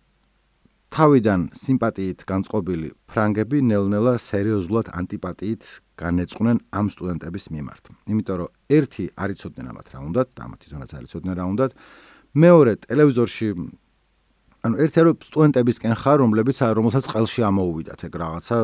[0.95, 5.63] თავიდან სიმპათიით განწყობილი ფრანგები ნელ-ნელა სერიოზულად ანტიპათიით
[5.99, 7.85] განეწყვნენ ამ სტუდენტების მიმართ.
[8.15, 11.73] იმიტომ რომ ერთი არიწოდნენ ამათ რა უნდათ, და ამათ თვითონაც არიწოდნენ რა უნდათ.
[12.35, 13.49] მეორე ტელევიზორში
[14.65, 18.57] ანუ ერთი არის სტუდენტებისკენ ხარ, რომლებიც რომელსაც ყელში ამოუვიდათ ეგ რაღაცა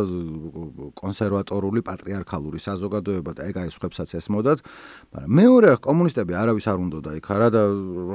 [0.96, 4.64] კონსერვატორული პატრიარქალური საზოგადოება და ეგ არის ხებსაც ესმოდათ.
[5.12, 7.62] მაგრამ მეორე კომუნისტები არავის არ უნდოდა იქ არა და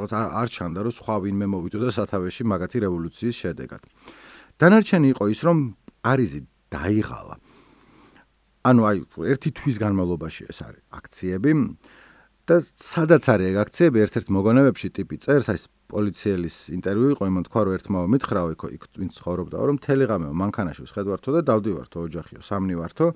[0.01, 3.81] რაღაც არ ჩანდა რომ სხვა ვინმე მოვიდოდა სათავეში მაგათი რევოლუციის შედეგად.
[4.57, 5.57] დანარჩენი იყო ის რომ
[6.01, 6.39] პარიზი
[6.73, 7.35] დაიღალა.
[8.65, 8.97] ანუ აი
[9.29, 11.51] ერთი თვის განმავლობაში ეს არის აქციები
[12.45, 17.61] და სადაც არის ეგ აქციები ერთ-ერთ მოგონებებში ტიპი წერს აი პოლიციელის ინტერვიუ იყო იმან თქვა
[17.65, 22.41] რომ ერთმა მითხრაო იქ იქ ვინც ცხოვრობდა რომ მთელი ღამე მანქანაში ვხედვართო და დავდივართო ოჯახიო
[22.45, 23.07] სამნი ვართო.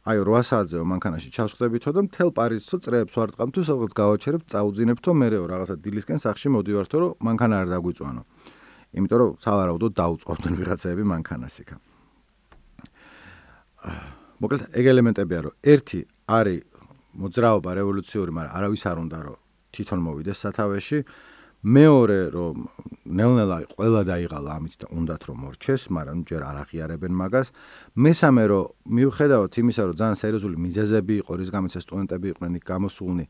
[0.00, 5.44] აი 8 საათზეო მანქანაში ჩავსხდებითო და მთელ პარიზსო წრეებს ვარ ტყამთო სადღაც გავაჩერებ წაუძინებთო მე레ო
[5.50, 8.22] რაღაცა დილისკენ სახში მოდივართო რომ მანქანა არ დაგვიწვანო.
[8.96, 11.76] იმიტომ რომ სავარაუდოდ დაუწყობდნენ ვიღაცები მანქანას იქა
[14.40, 16.00] მოკლედ ეგ ელემენტებია რომ ერთი
[16.32, 16.64] არის
[17.14, 19.36] მოძრაობა რევოლუციური, მაგრამ არავის არ უნდა რომ
[19.74, 20.98] თვითონ მოვიდეს სათავეში.
[21.60, 22.54] მეორე რომ
[23.04, 27.52] ნელ-ნელა ყველა დაიღალა ამით და უნდათ რომ მორჩეს, მაგრამ ჯერ არ აღიარებენ მაგას.
[28.00, 28.64] მესამე რომ
[28.96, 33.24] მიუხედავად იმისა, რომ ძალიან სერიოზული მიზეზები იყო, რის გამოც სტუდენტები იყვნენ იქ გამოსულნი,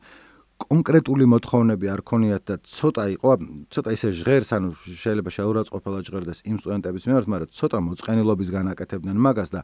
[0.61, 3.31] კონკრეტული მოთხოვნები არ ქონიათ და ცოტა იყო,
[3.73, 9.49] ცოტა ისე ჟღერს, ანუ შეიძლება შეურაცხყოფილად ჟღერდეს იმ სტუდენტების მიმართ, მაგრამ ცოტა მოწყენილობის განაკეთებდნენ მაგას
[9.51, 9.61] და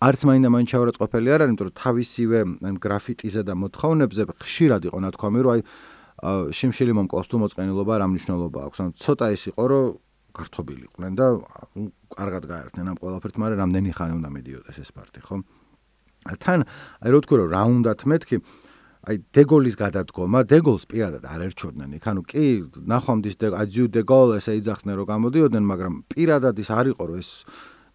[0.00, 2.38] არც მაინდა მაინც ჩაურაცხყოფილი არ არის, იმიტომ რომ თავისივე
[2.80, 5.60] გრაფიტიზე და მოთხოვნებზე ხშირად იყო ნათქვამი, რომ აი
[6.56, 8.78] შიმშილი მომკლავს თუ მოწყენილობა რა მნიშვნელობა აქვს.
[8.80, 9.84] ანუ ცოტა ის იყო, რომ
[10.30, 11.26] გართობილიყვნენ და
[12.16, 15.36] კარგად გაერთნენ ამ ყველაფერთ, მაგრამ რამდენი ხანი უნდა მედიოდეს ეს პარტი, ხო?
[16.40, 16.60] თან
[17.00, 18.36] აი რო თქვი რომ რა უნდათ მეთქი
[19.00, 22.04] აი დეგოლის გადადგომა, დეგოლს პირადად არ ერჩოდნენ იქ.
[22.04, 22.44] ანუ კი,
[22.84, 27.30] ნახვამდის აჯიუ დეგოლ ესე იძახდნენ რომ გამოდიოდნენ, მაგრამ პირადად ის არ იყო რომ ეს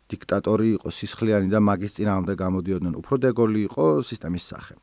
[0.06, 2.94] დიქტატორი იყო, სისხლიანი და მაგის წინააღმდეგ გამოდიოდნენ.
[3.02, 4.74] უფრო დეგოლი იყო სისტემის სახე.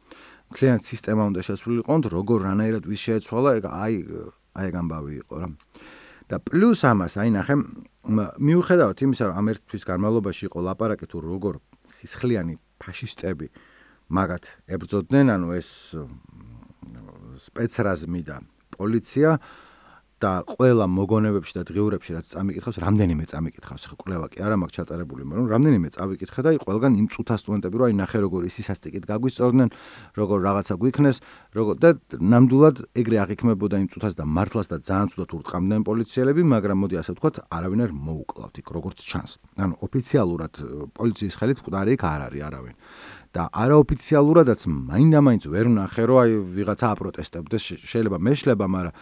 [0.53, 3.95] კლიენტ სისტემა უნდა შესრულიყო, როგორ რანაირად ვის შეეცვალა, ეგ აი
[4.53, 5.49] აი ეგ ამბავი იყო რა.
[6.29, 7.55] და პლუს ამას აი ნახე
[8.41, 11.55] მიუხედავად იმისა, რომ ამ ერთ თვის განმავლობაში იყო ლაპარაკი თუ როგორ
[11.89, 13.47] სისხლიანი ფაშისტები
[14.13, 14.45] მაგათ
[14.77, 15.71] ებრძოდნენ, ანუ ეს
[17.47, 18.37] სპეცრაზმი და
[18.77, 19.41] პოლიცია
[20.23, 25.23] და ყველა მოგონებებში და დღიურებში რაც წამიკითხავს, რამდენიმე წამიკითხავს, ხო კვლევა კი არა მაქვს ჩატარებული,
[25.27, 29.69] მაგრამ რამდენიმე წავიკითხე და ყველგან იმ წუთა სტუდენტები რო აი ნახე როგორ ისი სასტიკით გაგვისწორდნენ,
[30.15, 31.17] როგორ რაღაცა გვიქნეს,
[31.59, 31.91] როგორ და
[32.23, 37.11] ნამდვილად ეგრე აღიქმებოდა იმ წუთას და მართლაც და ძალიან ცუდად ურტყამდნენ პოლიციელები, მაგრამ მოდი ასე
[37.19, 39.33] ვთქვათ, არავინ არ მოუკლავთ იქ როგორც ჩანს.
[39.59, 40.55] ანუ ოფიციალურად
[40.95, 42.77] პოლიციის ხელით მკვდარი იქ არ არის არავინ.
[43.33, 48.93] და არაოფიციალურადაც მაინდა-მაინც ვერ ნახე რომ აი ვიღაცა აპროტესტებდეს შეიძლება მეშლება მაგრამ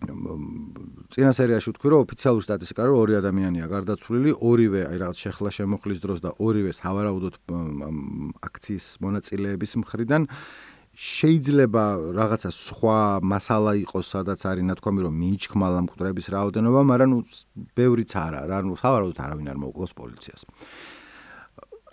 [0.00, 6.00] წინა სერიაში ვთქვი რომ ოფიციალური სტატისტიკა რომ ორი ადამიანია გარდაცვლილი, ორივე აი რაღაც შეხლა შემოხლის
[6.00, 7.34] დროს და ორივე სავარაუდოდ
[8.48, 10.22] აქციის მონაწილეების მხრიდან
[11.00, 11.84] შეიძლება
[12.16, 17.20] რაღაცა სხვა მასალა იყოს, სადაც არის ნათქვამი რომ მიიჩქმალა მკვდრების რაოდენობა, მაგრამ ნუ
[17.76, 20.40] ბევრიც არა, რა ნუ სავარაუდოდ არავინ არ მოუკლოს პოლიციას.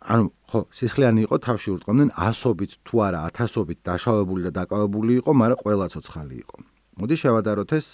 [0.07, 5.61] ანუ ხო, სისხლიანი იყო, თავში ურტყამდნენ ასობით თუ არა ათასობით დაშავებული და დაკავებული იყო, მაგრამ
[5.63, 6.57] ყველა ცოცხალი იყო.
[6.97, 7.87] მოდი შევადაროთ ეს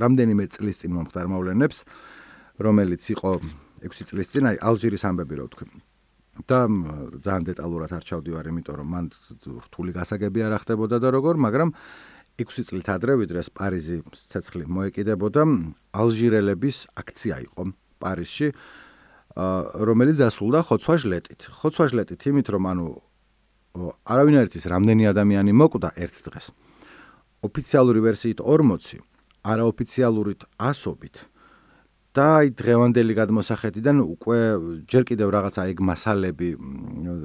[0.00, 1.78] რამდენიმე წლის წინ მომხდარ მოვლენებს,
[2.60, 3.30] რომელიც იყო
[3.84, 5.66] 6 წლის წინ, აი ალჟირის ამბები რო ვთქვი.
[6.46, 6.64] და
[7.20, 9.04] ძალიან დეტალურად არ ჩავდივარ, იმიტომ რომ მან
[9.66, 11.68] რთული გასაგები არ ახდებოდა და როგორ, მაგრამ
[12.40, 15.42] 6 წლით ადრე ვიდრე პარიზი ცეცხლი მოეკიდებოდა,
[15.92, 17.62] ალჟირელების აქცია იყო
[18.00, 18.48] პარიზში,
[19.90, 21.40] რომელიც დასრულდა ხოცვა-ჟლეტით.
[21.60, 22.86] ხოცვა-ჟლეტით იმით, რომ ანუ
[24.08, 26.46] არავინ არ იცის რამდენი ადამიანი მოკვდა ერთ დღეს.
[27.40, 29.00] ოფიციალური ვერსიით 40,
[29.44, 31.16] არაოფიციალურით 100-ით.
[32.10, 34.38] და აი დღევანდელი გადმოსახედიდან უკვე
[34.90, 36.48] ჯერ კიდევ რაღაცა ეგ მასალები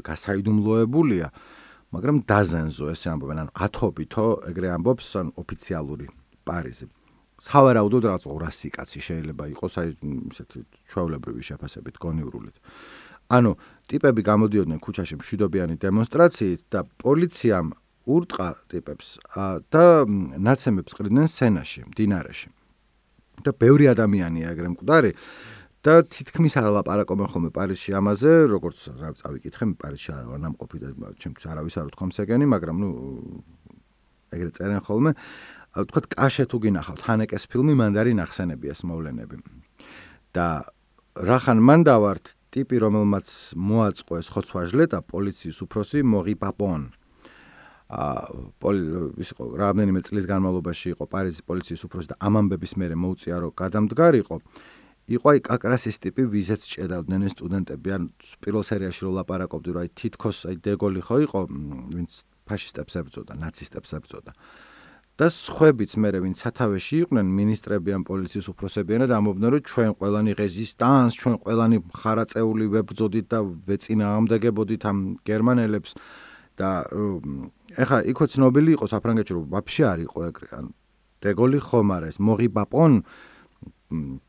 [0.05, 1.27] გასაიდუმლოებულია,
[1.89, 6.05] მაგრამ დაზენზო ესე ამბობენ, ანუ ათობითო ეგრე ამბობს ან ოფიციალური
[6.45, 6.85] პარიზი.
[7.41, 9.87] სავარაუდოდ რაღაც 200 კაცი შეიძლება იყოს აი
[10.29, 10.59] ესეთი
[10.93, 12.55] ჩვეულებრივი შეფასებით გონიურულით.
[13.25, 13.51] ანუ
[13.89, 17.73] ტიპები გამოდიოდნენ ქუჩაში მშვიდობიანი დემონსტრაციით და პოლიციამ
[18.05, 19.17] ურტყა ტიპებს
[19.73, 22.49] და ნაცემებს ყრიდნენ სენაში, დინარეში.
[23.43, 25.11] და ბევრი ადამიანია ეგრე მკვდარი
[25.85, 30.87] და თითქმის არ ლაპარაკობენ ხოლმე პარიზში ამაზე, როგორც რა წავიკითხე, პარიზში არ ვარ ნამყოფი და
[31.19, 32.89] ჩემთვის არავის არ უთქვამს ეგენი, მაგრამ ნუ
[34.33, 35.11] ეგრე წერენ ხოლმე.
[35.75, 39.37] ვთქვათ, კაშე თუ გინახავთ ჰანეკეს ფილმი, მანდარი ნახსენები ეს მოვლენები.
[40.35, 40.67] და
[41.15, 46.81] რახან მან დავართ ტიპი, რომელმაც მოაწყო ეს ხოცვაჟლე და პოლიციის უფროსი მოღი პაპონ.
[47.85, 54.37] ის იყო რამდენიმე წლის განმავლობაში იყო პარიზის პოლიციის უფროსი და ამამბების მერე მოუწია რომ გადამდგარიყო
[55.05, 57.89] იყო აი კაკრასის ტიპი ვიზეც ჭედავდნენ სტუდენტები.
[57.93, 58.03] ან
[58.41, 61.39] პირველ სერიაში რო ლაპარაკობდი რომ აი თითქოს აი დეგოლი ხო იყო
[61.93, 62.11] ვინც
[62.49, 64.31] ფაშისტებს ებრძოდა ნაცისტებს ებრძოდა.
[65.15, 70.31] და სხვებიც მერე ვინც სათავეში იყვნენ მინისტრები ან პოლიციის უფროსები ან ამობდნენ რომ ჩვენ ყველანი
[70.41, 75.91] რეზისტანს ჩვენ ყველანი ხარაწეული ვებრძოდით და ვეწინააღმდეგებოდით ამ გერმანელებს
[76.59, 76.69] და
[77.75, 80.65] ეხა იქო ცნობილი იყო საფრანგეთში რომ ვაფშე არ იყო ეგრე ან
[81.25, 82.93] დეგოლი ხომ არ ეს მოღი ბაპონ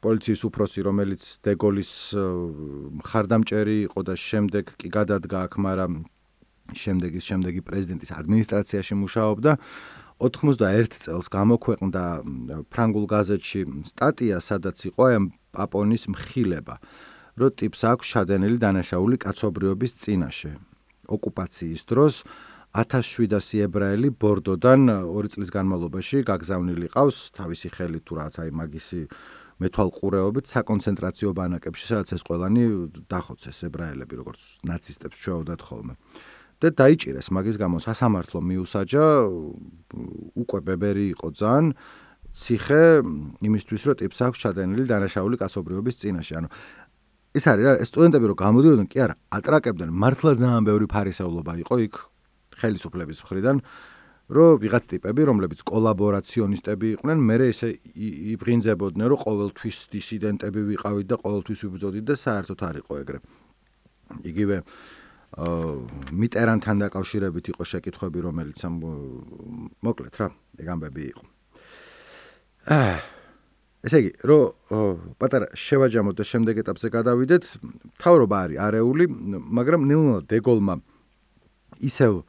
[0.05, 1.93] პოლიციის უფროსი რომელიც დეგოლის
[3.01, 5.93] მხარდამჭერი იყო და შემდეგ კი გადადგა აქ მაგრამ
[6.75, 9.53] შემდეგი შემდეგი პრეზიდენტის ადმინისტრაციაში მუშაობდა.
[10.17, 12.05] 91 წელს გამოქვეყნდა
[12.73, 15.17] ფრანგულ გაზეთში სტატია სადაც იყო აი
[15.53, 16.81] პაპონის მხილება
[17.37, 20.53] რომ ტიპს აქვს შადენილი დანაშაული კაცობრიობის წინაშე
[21.13, 22.15] ოკუპაციის დროს
[22.77, 27.33] 1700 ებრაელი ბორდოდან 2 წლის განმავლობაში გაგზავნილი ყავს.
[27.33, 29.01] თავისი ხელით თუ რაც აი მაგისი
[29.65, 32.65] მეთვალყურეობით საკონცენტრაციო ბანაკებში სადაც ეს ყველანი
[33.09, 35.95] დახოცეს ებრაელები როგორც ნაცისტებს ჩვეოდათ ხოლმე.
[36.61, 39.07] და დაიჭირეს მაგის გამო სასამართლო მიუსაჯა
[40.41, 41.67] უკვე ბებერი იყო ძალიან
[42.37, 42.85] ციხე
[43.45, 46.35] იმისთვის რომ ტიპს აქვს ჩადენილი დანაშაული კაცობრიობის წინაშე.
[46.41, 46.49] ანუ
[47.37, 51.97] ეს არის რა სტუდენტები რომ გამოდიოდნენ კი არა ატრაკებდნენ მართლა ძალიან ბევრი ფარისეულობა იყო იქ
[52.61, 53.57] ხელისუფლების მხრიდან
[54.27, 57.69] რომ ვიღაც ტიპები რომლებიც კოლაბორაციონისტები იყვნენ მე ესე
[58.35, 63.19] იბღინძებოდნენ რომ ყოველთვის დისიდენტები ვიყავით და ყოველთვის ვიბრძოდით და საერთოდ არ იყო ეგრე.
[64.27, 64.57] იგივე
[65.37, 65.71] აა
[66.11, 68.75] მიტერანთან დაკავშირებით იყო შეკითხვები რომელიც ამ
[69.83, 71.25] მოკლედ რა ეგ ამბები იყო.
[72.67, 72.99] აა
[73.87, 77.45] ესე იგი, რომ პატარა შევაჯამოთ და შემდეგ ეტაპზე გადავიდეთ,
[78.03, 79.05] თავრობა არის არეული,
[79.55, 80.75] მაგრამ ნეულა დეგოლმა
[81.87, 82.27] ისევ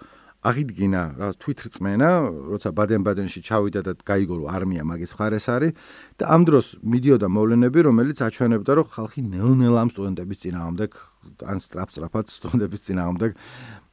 [0.48, 2.10] აღიდგინა რა თვითრწმენა,
[2.54, 5.72] როცა ბადენ-ბადენში ჩავიდა და გაიგო რომ არმია მაგის მხარეს არის
[6.18, 10.92] და ამ დროს მიდიოდა მოვლენები, რომელიც აჩვენებდა რომ ხალხი ნელ-ნელა ამ სტუდენტების წინააღმდეგ
[11.52, 13.32] ან სტრაფ-სტრაფად სტუდენტების წინააღმდეგ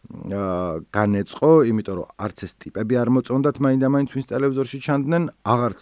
[0.04, 5.80] აა განეწყო, იმიტომ რომ არც ეს ტიპები არ მოწონდათ მაინდა-მაინც ვინც ტელევიზორში ჩანდნენ, აღარც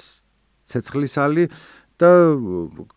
[0.70, 1.44] ცეცხლისალი
[2.02, 2.10] და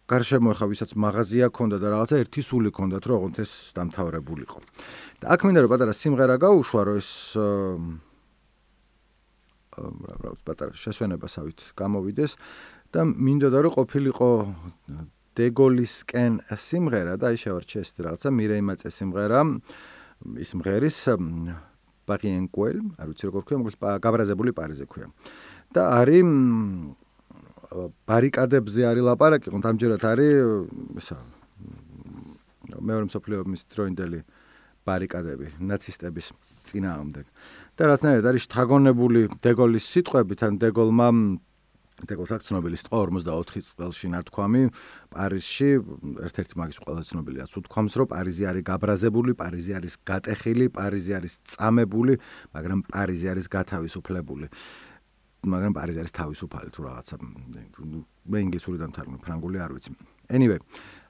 [0.10, 4.60] გარშემო ხა ვისაც მაღაზია ქონდა და რაღაცა ერთი სული ქონდათ რომ ოღონდ ეს დამთავრებულიყო.
[5.22, 7.10] და აქ მინდა რომ პატარა სიმღერა გაუშვა რომ ეს
[9.76, 12.32] რა რა პატარა შესვენებასავით გამოვიდეს
[12.96, 14.32] და მინდოდა რომ ყოფილიყო
[15.36, 19.42] დეგოლისკენ სიმღერა და აი შევარჩიე ეს რაღაცა მირეიმაწე სიმღერა
[20.40, 21.00] ის მღერის
[22.08, 25.12] პარიენკუელ არ ვიცი როგორ ქვია მოკლედ გაბრაზებული პარიზე ქვია
[25.76, 26.24] და არის
[28.10, 30.34] ბარიკადებზე არის ლაპარაკი, ხომ ამჯერად არის
[31.02, 31.18] ისა
[32.76, 34.20] მეორე მსოფლიო ომის დროინდელი
[34.86, 36.28] ბარიკადები ნაცისტების
[36.70, 37.26] წინააღმდეგ.
[37.76, 41.08] და რაღაცნაირად არის შთაგონებული დეგოლის სიტყვებით, ან დეგოლმა
[42.04, 44.62] დეგოლს აქ ცნობილი სიტყვა 44 წელში ნათქვამი
[45.16, 45.70] პარიზში
[46.28, 47.44] ერთ-ერთი მაგის ყველა ცნობილია.
[47.48, 52.14] უთქვამს, რომ პარიზი არის გაბრაზებული, პარიზი არის გატეხილი, პარიზი არის წამებული,
[52.52, 54.46] მაგრამ პარიზი არის გათავისუფლებული.
[55.46, 57.16] მაგრამ პარიზი არის თავისუფალი თუ რაღაცა
[58.32, 59.92] მე ინგლისურიდან თარგმნი ფრანგული არ ვიცი.
[60.34, 60.60] Anyway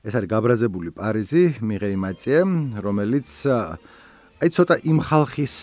[0.05, 2.39] ეს არის გაბრაზებული პარიზი მიღეი მაწიე
[2.85, 3.29] რომელიც
[4.37, 5.55] აი ცოტა იმ ხალხის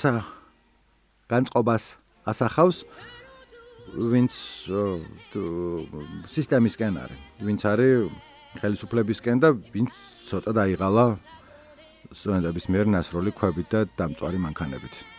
[1.31, 1.85] განწყობას
[2.27, 2.79] ასახავს
[3.93, 4.33] ვინც
[6.33, 7.21] სისტემისკენ არის.
[7.47, 8.11] ვინც არის
[8.61, 9.93] ხელისუფლებისკენ და ვინც
[10.27, 11.05] ცოტა დაიღალა
[12.13, 15.12] სტუდენტების მიერ ნასროლი ქვებით და დამწვარი მანქანებით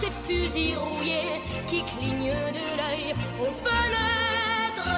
[0.00, 4.96] ces fusils rouillés qui clignent de l'œil aux fenêtres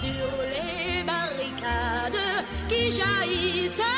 [0.00, 2.24] sur les barricades
[2.68, 3.88] qui jaillissent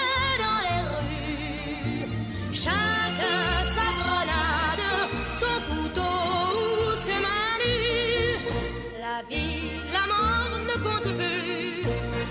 [0.43, 2.09] dans les rues.
[2.53, 3.45] Chacun
[3.77, 4.89] sa grenade,
[5.43, 6.17] son couteau
[6.59, 8.39] ou ses mains nues.
[9.05, 11.85] La vie, la mort ne compte plus.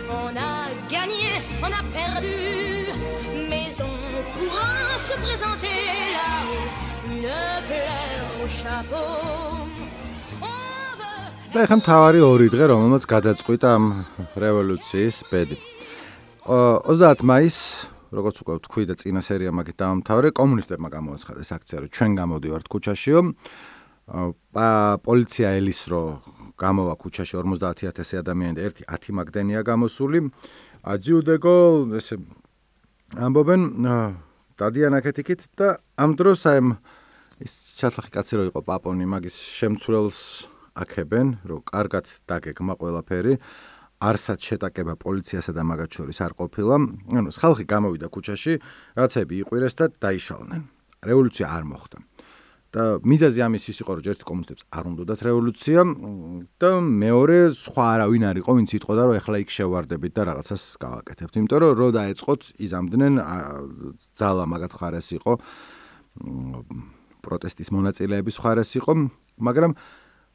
[0.09, 0.55] On a
[0.89, 1.29] gagné,
[1.61, 2.39] on a perdu,
[3.49, 4.71] mais on pourra
[5.07, 5.77] se présenter
[6.17, 6.81] là-haut.
[11.51, 13.85] და ახლა თავარი ორი დღე რომელმაც გადაწყვიტა ამ
[14.39, 15.57] რევოლუციის ბედი.
[16.47, 17.61] 30 მაისს,
[18.11, 23.19] როგორც უკვე თქვი და წინა სერია მაგით დაამთავრე, კომუნისტებმა გამოაცხადეს აქცია, რომ ჩვენ გამოდივართ ქუჩაშიო.
[25.07, 26.03] პოლიცია ელის რო
[26.59, 30.19] გამოვა ქუჩაში 50000 ადამიანი და ერთი 10 მაგდენია გამოსული.
[30.83, 31.55] აძიუდეგო
[31.99, 32.15] ესე
[33.15, 33.61] ამბობენ
[34.59, 36.59] დადიან აქეთიკით და ამ დროს აი
[37.82, 40.20] ჩათლახი კაცი რო იყო პაპონი მაგის შემცვლელს
[40.86, 43.34] აქებენ რომ კარგად დაგეგმა ყველაფერი.
[44.02, 46.76] არსად შეტაკება პოლიციასა და მაგათ შორის არ ყოფილა.
[47.17, 48.54] ანუ ხალხი გამოვიდა ქუჩაში
[48.98, 50.62] რაცები იყვირეს და დაიშალნენ.
[51.10, 51.98] რევოლუცია არ მოხდა.
[52.72, 55.82] და მიზეზი ამის ის იყო რომ ერთი კომუნისტებს არ უნდათ რევოლუცია.
[56.62, 61.34] და მეორე სხვა არავინ არ იყო ვინც იტყოდა რომ ეხლა იქ შევარდებით და რაღაცას გავაკეთებთ.
[61.36, 63.13] იმიტომ რომ რო დაეწყოთ იზამდნენ
[64.15, 65.34] ძალა მაგათ ხარეს იყო
[67.25, 68.93] პროტესტის მონაწილეების ხარეს იყო,
[69.47, 69.71] მაგრამ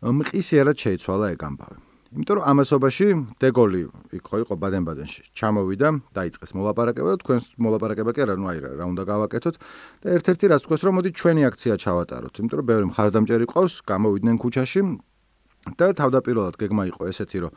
[0.07, 1.79] მყისიერად შეიცვალა ეგ ამბავი.
[2.17, 3.07] იმიტომ რომ ამასობაში
[3.43, 3.81] დეგოლი
[4.15, 5.23] იქ ხო იყო ბადენ-ბადენში.
[5.37, 9.57] ჩამოვიდა, დაიწყეს მოლაპარაკება და თქვენს მოლაპარაკება კი არა, ნუ აი რა უნდა გავაკეთოთ
[10.01, 14.37] და ერთ-ერთი რაც თქვენს რომ მოდი ჩვენი აქცია ჩავატაროთ, იმიტომ რომ ბევრი მხარდამჭერი ყავს, გამოვიდნენ
[14.39, 14.81] ქუჩაში
[15.75, 17.53] და თავდაპირველად გეგმა იყო ესეთი რომ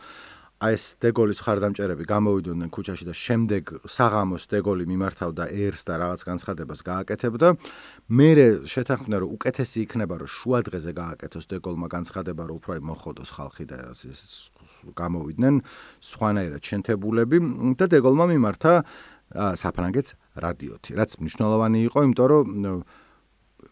[0.59, 6.83] აი ეს დეგოლის ხარდამჭერები გამოვიდოდნენ ქუჩაში და შემდეგ საღამოს დეგოლი მიმართავდა ერს და რაღაც განცხადებას
[6.83, 7.47] გააკეთებდა.
[8.11, 8.29] მე
[8.67, 13.77] შეთანხმდა რომ უკეთესი იქნება რომ შუა დღეზე გააკეთოს დეგოლმა განცხადება რომ უფრო მოხოდოს ხალხი და
[13.87, 14.51] ეს
[14.99, 15.55] გამოვიდნენ
[16.03, 17.37] სხვანაირად შენთებულები
[17.79, 18.73] და დეგოლმა მიმართა
[19.63, 20.11] საფრანგეთს
[20.43, 22.45] რადიოთი, რაც მნიშვნელოვანი იყო, იმიტომ რომ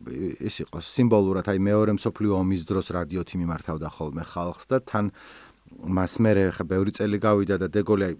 [0.07, 5.09] ეს იყო სიმბოლურად აი მეორე მსოფლიო ომის დროს რადიოთი მიმართავდა ხოლმე ხალხს და თან
[5.67, 8.15] მას მე ხა ბევრი წელი გავიდა და დეგოლი აი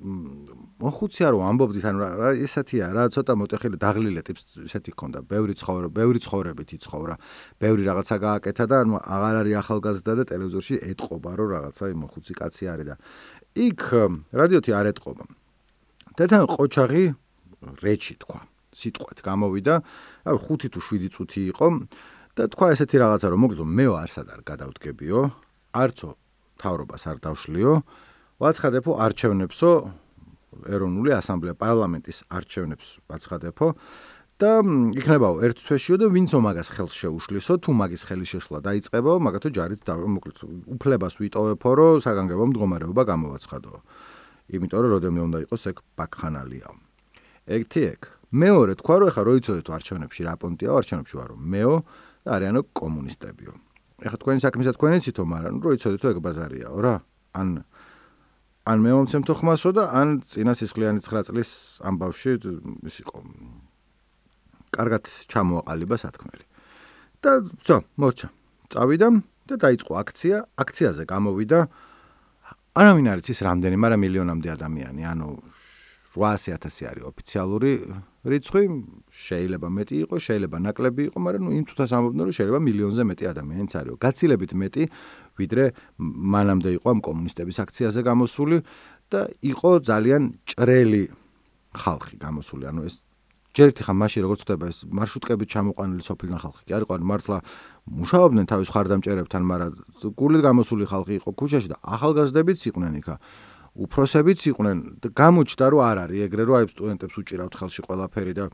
[0.78, 5.90] მოხუცი არო ამბობდით ანუ რა ესათია რა ცოტა მოტეხილი დაღლილე ტიპს ესეთი ქონდა ბევრი ცხოვრება
[5.90, 7.16] ბევრი ცხოვრებით იცხოვრა
[7.58, 12.64] ბევრი რაღაცა გააკეთა და ანუ აღარ არის ახალგაზრდა და ტელევიზორში ეტყობა რომ რაღაცა მოხუცი კაცი
[12.74, 12.96] არის და.
[13.58, 13.82] იქ
[14.38, 15.26] რადიოთი არ ეტყობა.
[16.18, 17.06] და თან ყოჩაღი
[17.82, 18.40] რეჩი თქვა
[18.78, 19.76] სიტყვით გამოვიდა.
[20.30, 21.68] აი 5 თუ 7 წუთი იყო.
[22.38, 25.20] და თქვა ესეთი რაღაცა რომ მოგდო მე არსად არ გადავდგებიო.
[25.74, 26.10] არცო
[26.62, 27.72] თავრობას არ დავშლიო.
[28.38, 29.72] ვაცხადებო არჩევნებსო
[30.66, 33.68] ეროვნული ასამბლეა პარლამენტის არჩევნებს აცხადებო
[34.38, 34.52] და
[34.94, 39.82] იქნებაო ერთ თვეშიო და ვინც ომაგას ხელს შეუშლისო თუ მაგის ხელი შეშლა დაიწყებო მაგათო ჯარით
[39.90, 40.38] მოკლედ
[40.78, 43.74] უფლებას ვიტოვებო რომ საგანგებო მდგომარეობა გამოვაცხადო.
[44.54, 46.74] იმიტომ რომ როდემდე უნდა იყოს ეგ ბაქხანალიაო
[47.48, 48.02] ეგთი ეგ.
[48.38, 50.70] მეორე თქვა რომ ეხა როიცოდეთ არჩევნებში რა პონტია?
[50.78, 51.36] არჩევნებში ვარო.
[51.40, 51.76] მეო
[52.28, 53.67] და არიანო კომუნისტებიო
[53.98, 56.96] ეხა თქვენი საქმისა თქვენი ცითო მაგრამ როიცოდეთ ეგ ბაზარიაო რა.
[57.34, 57.48] ან
[58.68, 61.50] ან მე მომცემ თუ ხმასო და ან წინა სისხლიანი 9 წლის
[61.82, 62.32] ამბავში
[62.86, 63.18] ის იყო
[64.76, 66.46] კარგად ჩამოაყალიბა სათქმელი.
[67.24, 67.32] და
[67.64, 68.28] ვсё მოჩა
[68.70, 69.08] წავიდა
[69.48, 70.38] და დაიწყო აქცია.
[70.62, 71.60] აქციაზე გამოვიდა
[72.78, 75.30] არავინ არ იცის რამდენი მაგრამ მილიონამდე ადამიანი ანუ
[76.14, 77.72] 800000 არის ოფიციალური
[78.28, 78.64] რიცხვი
[79.28, 83.24] შეიძლება მეტი იყოს შეიძლება ნაკლები იყოს მაგრამ ნუ იმ წუთას ამბობდნენ რომ შეიძლება მილიონზე მეტი
[83.32, 84.84] ადამიანიც არისო გაცილებით მეტი
[85.38, 85.64] ვიდრე
[86.36, 88.58] მანამდე იყო ამ კომუნისტების აქციაზე გამოსული
[89.12, 91.04] და იყო ძალიან ჭრელი
[91.78, 92.64] ხალხი გამოსული.
[92.68, 92.96] ანუ ეს
[93.56, 97.38] ჯერ ერთი ხან მაშინ როგორც ხდება ეს მარშრუტკებით ჩამოყვანილი სოფლიდან ხალხი კი არისო, მართლა
[97.90, 99.72] მუშაობდნენ თავის ხარდამჭერებთან, მაგრამ
[100.14, 103.16] გულით გამოსული ხალხი იყო ქუჩაში და ახალგაზრდებიც იყვნენ იქა.
[103.78, 104.78] უფროსებიც იყვნენ.
[105.02, 106.20] და გამოჩნდა რომ არ არის.
[106.28, 108.46] ეგრე რომ აი სტუდენტებს უჭირავთ ხელში ყველაფერი და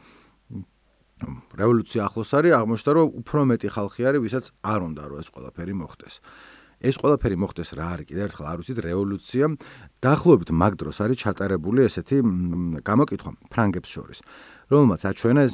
[1.56, 5.74] რევოლუცია ახლოს არის, აღმოჩნდა რომ უფრო მეტი ხალხი არის, ვისაც არ უნდა რომ ეს ყველაფერი
[5.80, 6.16] მოხდეს.
[6.84, 8.06] ეს ყველაფერი მოხდეს რა არის?
[8.12, 9.46] კიდევ ერთხელ არ ვიცით რევოლუცია
[10.04, 12.18] დაახლოებით მაგ დროს არის ჩატარებული ესეთი
[12.84, 14.20] გამოკითხვა ფრანგებს შორის.
[14.72, 15.54] რომელმაც აჩვენა ეს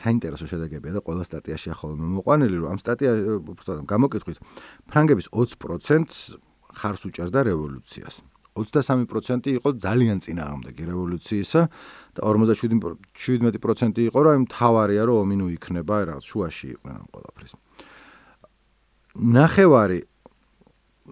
[0.00, 4.38] საინტერესო შედეგებია და ყველა სტატიაში ახლა მოყვანილი რომ ამ სტატია უბრალოდ გამოკითხვით
[4.88, 6.38] ფრანგების 20%
[6.78, 8.14] ხარს უჭერდა რევოლუციას
[8.56, 11.62] 23% იყო ძალიან წინააღმდეგი რევოლუციისა
[12.16, 17.52] და 57% იყო რომ თავარია რომ ომინუ იქნება რაღაც შუაში იყვნენ ამ ყველაფრის.
[19.20, 20.00] ნახევარი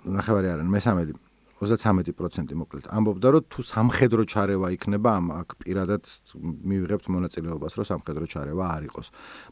[0.07, 1.12] ნახევარი არიან მესამედი
[1.59, 2.87] 33% მოკლედ.
[2.87, 6.03] ამბობდა რომ თუ სამხედრო ჩარევა იქნება ამ აქ პირადად
[6.38, 9.07] მივიღებთ მონაწილეობას რომ სამხედრო ჩარევა არ იყოს.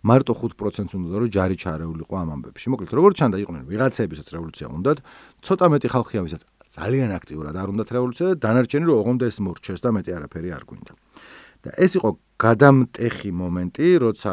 [0.06, 2.66] მარტო 5%-ს უნდა რომ ჯარი ჩარეულიყო ამ ამბებში.
[2.70, 4.98] მოკლედ როგორ ჩანდა იყვნენ ვიღაცებისაც რევოლუცია უნდათ
[5.42, 9.80] ცოტა მეტი ხალხია ვისაც ძალიან აქტიურად არ უნდათ რევოლუცია და დანარჩენი რომ ოღონდ ეს მორჩეს
[9.84, 10.92] და მეტი არაფერი არ გვინდა.
[11.66, 14.32] და ეს იყო გადამტეხი მომენტი როცა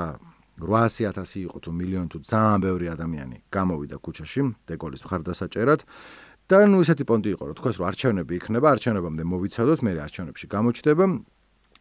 [0.61, 5.81] 800000 იყო თუ მილიონი თუ ძალიან ბევრი ადამიანი გამოვიდა ქუჩაში დეგოლის მხარდასაჭერად.
[6.49, 11.05] და ნუ ესეთი პონტი იყო რომ თქვას რომ არჩევნები იქნება არჩევნებამდე მოვიცადოთ მე არჩევნებში გამოჩდება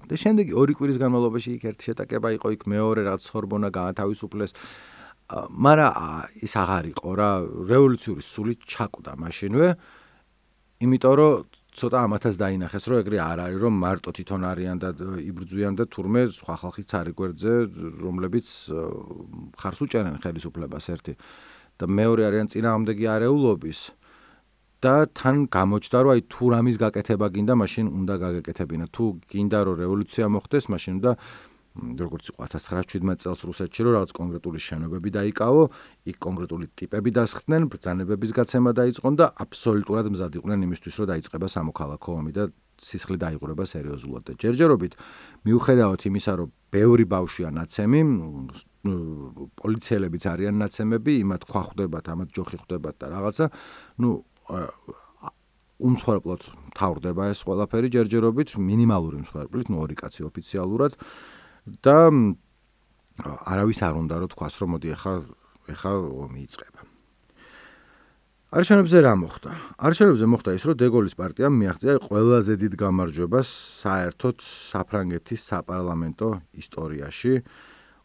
[0.08, 4.52] და შემდეგ ორი კვირის განმავლობაში იქ ერთი შეტაკება იყო იქ მეორე რაღაც სორბონა გაათავისუფლეს.
[5.32, 5.92] მაგრამ
[6.44, 7.30] ის აღარ იყო რა
[7.70, 9.68] რევოლუციური სული ჩაკვდა მაშინვე
[10.83, 11.33] იმიტომ რომ
[11.73, 14.88] ცოტა ამათაც დაინახეს, რომ ეგრე არ არის, რომ მარტო თვითონ არიან და
[15.25, 17.53] იბრძვიან და თურმე სხვა ხალხიც არის გვერდზე,
[18.05, 18.47] რომლებიც
[19.57, 21.14] ხარს უჭერენ ხელისუფლებას ერთი
[21.81, 23.81] და მეორე არიან წინააღმდეგი არეულობის
[24.83, 28.85] და თან გამოჩნდა, რომ აი თუ რამის გაკეთება გინდა, მაშინ უნდა გაგეკეთებინა.
[28.92, 31.12] თუ გინდა რომ რევოლუცია მოხდეს, მაშინ უნდა
[31.72, 35.62] როგორც იყო 1917 წელს რუსეთში რომ რაღაც კონკრეტული შენობები დაიკავო,
[36.12, 42.11] იქ კონკრეტული ტიპები დასხდნენ, ბრძანებების გაცემა დაიწყონ და აბსოლუტურად მზად იყვნენ იმისთვის, რომ დაიწყება სამოქალაქო
[42.12, 42.44] ომი და
[42.82, 44.22] სისხლი დაიღვრება სერიოზულად.
[44.26, 44.92] და ჯერჯერობით
[45.46, 48.00] მიუხედავად იმისა, რომ ბევრი ბავშვია ნაცემი,
[49.62, 53.44] პოლიციელებიც არიან ნაცემები, იმათ ხვა ხვდებათ, ამათ ჯოხი ხვდებათ და რაღაცა,
[54.02, 54.08] ну
[55.82, 57.88] უმსხვერპლად მთავრდება ეს ყველაფერი.
[57.90, 60.94] ჯერჯერობით მინიმალური მსხვერპლით, ნუ ორი კაცი ოფიციალურად.
[61.62, 61.98] და
[63.22, 65.14] არავის არ უნდა რომ თქვას რომ მოდი ახლა
[65.70, 65.92] ახლა
[66.35, 66.81] მიიწება.
[68.53, 69.51] არჩევნებზე რა მოხდა?
[69.79, 73.48] არჩევნებზე მოხდა ის რომ დეგოლის პარტიამ მიაღწია ყველაზე დიდ გამარჯვებას
[73.81, 76.29] საერთოდ საფრანგეთის საპარლამენტო
[76.61, 77.33] ისტორიაში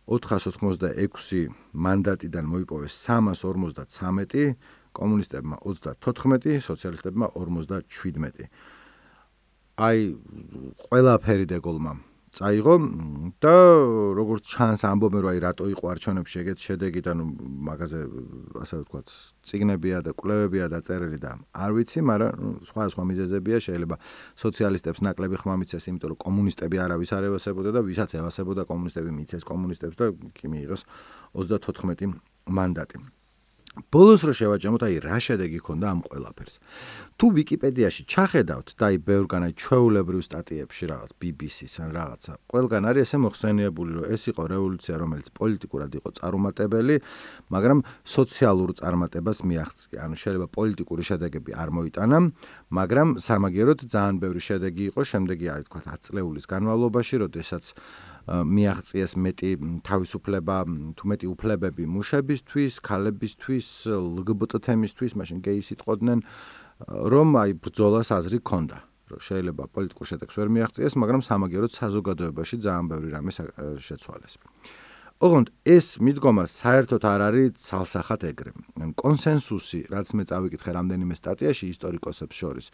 [0.08, 4.56] 486 მანდატიდან მოიპოვეს 353
[4.96, 8.48] კომუნისტებმა 34 სოციალისტებმა 57
[9.78, 10.00] აი
[10.88, 11.93] ყველაფერი დეგოლმა
[12.38, 12.73] წაიღო
[13.41, 13.54] და
[14.13, 17.26] როგორც ჩანს ამბობენ რომ აი რატო იყო არჩევნებში ეგეთ შედეგი და ნუ
[17.65, 18.00] მაგაზე
[18.62, 19.08] ასე ვთქვათ
[19.50, 23.95] ციგნებია და კვლევებია დაწერილი და არ ვიცი მაგრამ სხვა სხვა მიზეზებია შეიძლება
[24.38, 29.44] სოციალისტებს ნაკლები ხმა მიცეს იმიტომ რომ კომუნისტები არავის არ ევასებოდა და ვისაც ევასებოდა კომუნისტები მიცეს
[29.50, 30.06] კომუნისტებს და
[30.38, 30.81] კი მიიღოს
[31.33, 32.13] 34
[32.48, 33.17] მანდატი
[33.94, 36.56] ბოლოს რო შევაჯამოთ, აი რა შედეგი ქონდა ამ ყველაფერს.
[37.17, 43.02] თუ ვიკიპედიაში ჩახედავთ და აი ბევრგან აი ჩვეულებრივ სტატიებში რაღაც BBC-ს ან რაღაცა, ყველგან არის
[43.10, 46.96] ესე მოხსენიებული, რომ ეს იყო რევოლუცია, რომელიც პოლიტიკურად იყო წარუმატებელი,
[47.50, 49.98] მაგრამ სოციალურ წარმატებას მიაღწია.
[50.06, 52.17] ანუ შეიძლება პოლიტიკური შედეგები არ მოიტანა,
[52.69, 57.63] მაგრამ სამაგიეროდ ძალიან ბევრი შედეგი იყო შემდეგი აი თქვა 10 წლეულის განმავლობაში, როდესაც
[58.28, 59.52] მიაღწიეს მეტი
[59.88, 60.58] თავისუფლება
[61.00, 66.19] თუ მეტი უფლებები მუშებისთვის, ქალებისთვის, LGBT თემისთვის, მაშინ გეის იტყოდნენ,
[67.13, 68.78] რომ აი ბრძოლას აზრი ქონდა.
[69.08, 73.32] რომ შეიძლება პოლიტიკურ შეტაკს ვერ მიაღწიეს, მაგრამ სამაგიეროდ საზოგადოებაში ძალიან ბევრი რამე
[73.80, 74.34] შეცვალეს.
[75.17, 78.52] ოღონდ ეს მიდგომა საერთოდ არ არის ცალსახად ეგრე.
[79.02, 82.67] კონსენსუსი, რაც მე წავიკითხე რამდენიმე სტატიაში ისტორიკოსებს შორის,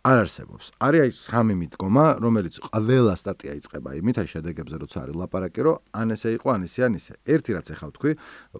[0.00, 0.72] არ არსებობს.
[0.80, 5.76] არის აი სამი მიდგომა, რომელიც ყველა სტატია იწყება იმით, აი შედეგებზე როცა არის ლაპარაკი, რომ
[5.92, 7.12] ან ესე იყო, ან ისე, ან ისე.
[7.28, 8.12] ერთი რაც ახავ თქვი,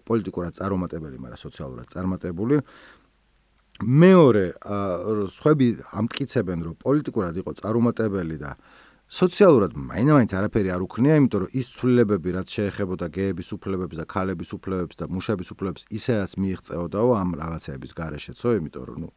[0.05, 2.55] პოლიტიკურად წარუმატებელი, მაგრამ სოციალურად წარმატებული.
[3.81, 4.45] მეორე,
[5.33, 5.67] სხვები
[5.97, 8.51] ამტკიცებენ, რომ პოლიტიკურად იყო წარუმატებელი და
[9.09, 14.49] სოციალურად მაინც არაფერი არ უქნია, იმიტომ რომ ის ცვლილებები, რაც შეეხებოდა გეების უფლებებს და ქალების
[14.55, 19.09] უფლებებს და მუშების უფლებებს, ისეაც მიიღწეოდაო ამ რაღაცების გარეშეცო, იმიტომ რომ ნუ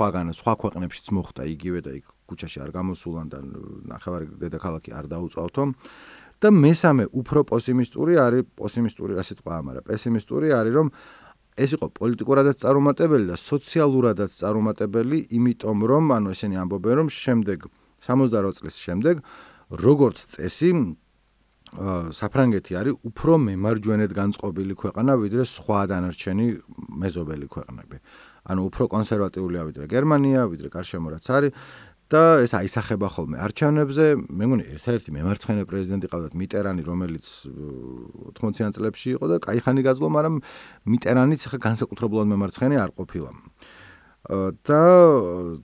[0.00, 3.38] სხვაგან სხვა ქვეყნებშიც მოხდა იგივე და იქ ქუჩაში არ გამოსულან და
[3.92, 5.62] ნახევარი დედაქალაქი არ დაუწავთო
[6.40, 10.88] და მესამე უფრო პესიმისტური არის პესიმისტური რა სიტყვა ამარა პესიმისტური არის რომ
[11.60, 17.68] ეს იყო პოლიტიკურადაც წარუმატებელი და სოციალურადაც წარუმატებელი იმიტომ რომ ანუ ესენი ამბობენ რომ შემდეგ
[18.08, 19.20] 68 წლის შემდეგ
[19.84, 20.70] როგორც წესი
[22.16, 26.46] საფრანგეთი არის უფრო მემარჯვენედ განწყობილი ქვეყანა ვიდრე სხვა დანარჩენი
[27.04, 27.96] მეზობელი ქვეყნები.
[28.46, 31.52] ანუ უფრო კონსერვატიულია ვიდრე გერმანია, ვიდრე გარშემო რაც არის
[32.10, 34.06] და ეს აისახება ხოლმე არჩევნებზე.
[34.34, 37.26] მე მგონი ერთ-ერთი მემარცხენე პრეზიდენტი ყავდათ მიტერანი, რომელიც
[38.34, 40.34] 80-იან წლებში იყო და кайხანი გაძლო, მაგრამ
[40.90, 43.30] მიტერანიც ხა განსაკუთრებულად მემარცხენე არ ყოფილა.
[44.28, 44.82] და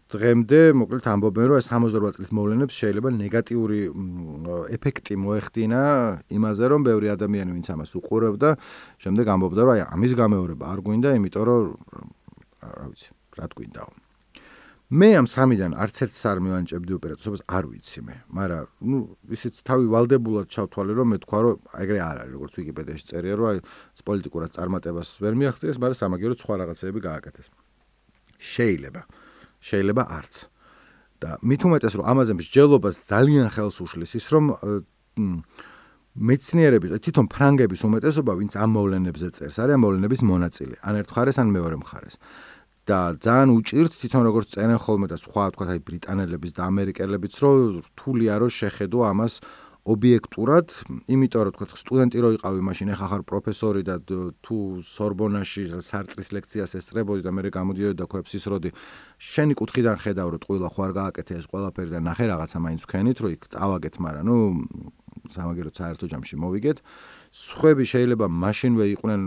[0.08, 3.80] დღემდე მოკლედ ამბობენ რომ 68 წლის მოვლენებს შეიძლება ნეგატიური
[4.72, 5.82] ეფექტი მოეხდინა
[6.32, 8.56] იმაზე რომ ბევრი ადამიანი ვინც ამას უყურებდა
[8.96, 11.62] შემდეგ ამბობდა რომ აი ამის გამეორება არ გვინდა იმიტომ რომ
[12.74, 13.90] რა ვიცი, რა თქვინდაო.
[14.86, 18.98] მე ამ სამიდან არც ერთს არ მივანჭებდი ოპერაციას, არ ვიცი მე, მაგრამ ნუ
[19.34, 23.46] ისიც თავი ვალდებულად ჩავთვალე რომ მე თქვა რომ ეგრე არ არის, როგორც ვიკიპედიაში წერია რომ
[23.50, 23.58] აი
[24.06, 27.46] პოლიტიკურად წარმატებას ვერ მიაღწიეს, მაგრამ სამაგიეროდ სხვა რაღაცეები გააკეთეს.
[28.38, 29.02] შეიძლება.
[29.58, 30.34] შეიძლება არც.
[31.20, 34.44] და მით უმეტეს რომ ამაზე მსჯელობას ძალიან ხელს უშლის ის რომ
[36.16, 41.36] მეცნიერები თვითონ ფრანგების უმეტესობა ვინც ამ მოვლენებზე წერს არის ამ მოვლენების მონაწილე ან ერთ მხარეს
[41.40, 42.16] ან მეორე მხარეს
[42.86, 47.56] და ძალიან უჭირთ თვითონ როგორც წერენ ხოლმე და სხვა თქვა აი ბრიტანელების და ამერიკელებიც რომ
[47.86, 49.34] რთულია რომ შეხედო ამას
[49.86, 50.72] ობიექტურად,
[51.14, 53.94] იმიტომ რომ თქვა სტუდენტი რო იყავი მაშინ ახლა ხარ პროფესორი და
[54.42, 58.74] თუ სორბონაში სარტრის ლექციას ესწრებოდი და მე გამოდიოდი და ქვებს ისროდი
[59.30, 63.18] შენი კუთხიდან ხედავ რომ ტყუილა ხო არ გააკეთე ეს ყველაფერი და ნახე რაღაცა მაინც ვქენით
[63.22, 64.36] რომ იქ წავაგეთ მაგრამ ნუ
[65.38, 66.78] სამაგერო საერთო ჯამში მოვიგეთ
[67.36, 69.22] სხვები შეიძლება მაშინვე იყვნენ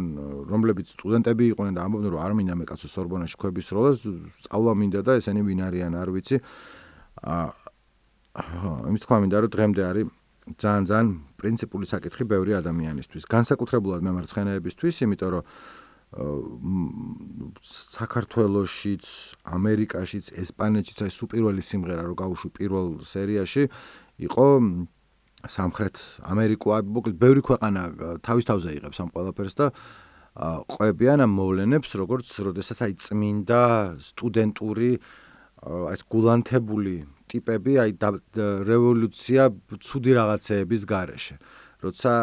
[0.49, 5.01] რომლებიც სტუდენტები იყვნენ და ამბობდნენ რომ არ მინდა მე კაცო სორბონაში ხვების როლა სწავლა მინდა
[5.05, 6.38] და ესენი ვინ არიან არ ვიცი.
[7.22, 7.45] აა
[8.89, 10.07] იმის თქვა მინდა რომ დღემდე არის
[10.57, 13.24] ძალიან ძალიან პრინციპული საკითხი ბევრი ადამიანისთვის.
[13.30, 15.43] განსაკუთრებულად მემარცხენეებისთვის იმიტომ რომ
[17.93, 19.05] საქართველოსშიც,
[19.45, 23.70] ამერიკაშიც, ესპანეთშიც აი სუპირველი სიმღერა რო გავუშვი პირველ სერიაში
[24.26, 24.45] იყო
[25.48, 25.96] სამხრეთ
[26.28, 27.84] ამერიკა, მოკლედ ბევრი ქვეყანა
[28.26, 29.68] თავის თავზე იღებს ამ ყველაფერს და
[30.40, 33.64] ყვებიან ამ მოვლენებს, როგორც როდესაც აი წმინდა
[34.04, 34.92] სტუდენტური
[35.64, 36.96] აი გულანთებული
[37.32, 37.92] ტიპები აი
[38.68, 39.44] რევოლუცია
[39.80, 41.36] ცუდი რაღაცეების გარეშე.
[41.84, 42.14] როცა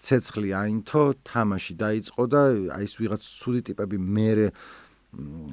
[0.00, 2.42] ცეცხლი აინთო, თამაში დაიწყო და
[2.78, 4.48] აი ეს ვიღაც ცუდი ტიპები მეરે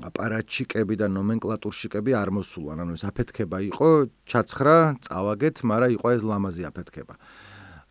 [0.08, 3.90] აპარატჩიკები და ნომენკლატურშიკები არ მოსულან, ანუ ეს აფეთქება იყო,
[4.30, 4.78] ჩაცხრა,
[5.08, 7.16] წავაგეთ, მაგრამ იყო ეს ლამაზი აფეთქება.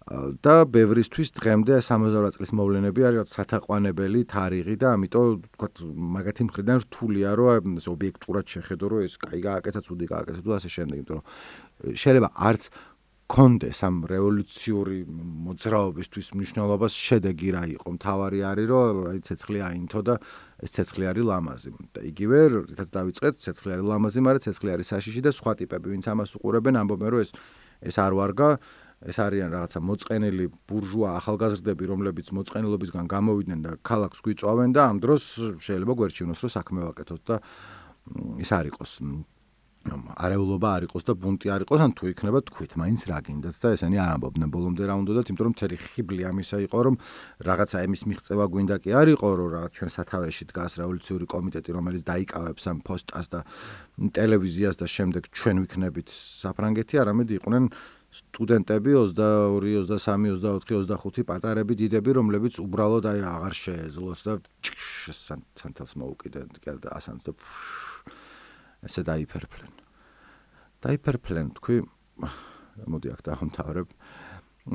[0.07, 5.27] და ბევრისთვის დღემდე 68 წლის მოვლენები არის სათაყვანებელი თარიღი და ამიტომ
[5.59, 5.69] თქვა
[6.15, 10.71] მაგათი მხრიდან რთულია რომ ეს ობიექტურად შეხედო რომ ეს კაი გააკეთა, ცუდი გააკეთა თუ ასე
[10.71, 11.27] შემდეგ, იმიტომ რომ
[11.99, 12.63] შეიძლება არც
[13.27, 14.99] კონდეს ამ რევოლუციური
[15.47, 17.89] მოძრაობისთვის მნიშვნელობას შედეგი რა იყო.
[17.99, 20.15] მთავარი არის რომ აი ცეცხლი აინთო და
[20.63, 21.71] ეს ცეცხლი არის ლამაზი.
[21.91, 22.39] და იგივე
[22.71, 26.75] რითაც დავიწყეთ, ცეცხლი არის ლამაზი, მაგრამ ცეცხლი არის საშიში და სხვა ტიპები, ვინც ამას უყურებენ,
[26.87, 27.31] ამბობენ რომ ეს
[27.83, 28.49] ეს არ ვარგა.
[29.05, 35.23] ეს არიან რაღაცა მოწყენილი ბურჟუა ახალგაზრდები, რომლებიც მოწყენილობისგან გამოვიდნენ და ქალაქს გვიწვავენ და ამ დროს
[35.61, 37.37] შეიძლება გვერჩივნოს რომ საქმე ვაკეთოთ და
[38.41, 38.93] ის არ იყოს
[40.17, 43.69] არეულობა არ იყოს და ბუნტი არ იყოს, ან თუ იქნება თქვით, მაინც რა გინდათ და
[43.77, 46.95] ესენი არ ამბობდნენ ბოლომდე რა უნდათ, იმიტომ რომ თერი ხიბლი ამისა იყო, რომ
[47.47, 52.03] რაღაცა ემის მიღწევა გვინდა კი არ იყო, რომ რაღაც ჩვენ სათავეში დგას რევოლუციური კომიტეტი, რომელიც
[52.11, 53.41] დაიკავებს ამ პოსტას და
[54.17, 56.09] ტელევიზიას და შემდეგ ჩვენ ვიქნებით
[56.43, 57.65] საფრანგეთი, არამედ იყვნენ
[58.17, 64.35] სტუდენტები 22, 23, 24, 25 პატარები დიდები, რომლებიც უბრალოდ აი აღარ შეეძლოთ და
[65.61, 66.57] სანთელს მოუკიდენ
[66.87, 67.37] და ასანს და
[68.87, 69.76] ესე დაიფერფლენ.
[70.85, 71.77] დაიფერფლენ თქვი
[72.87, 73.89] მოდი აქ დაამთავრებ.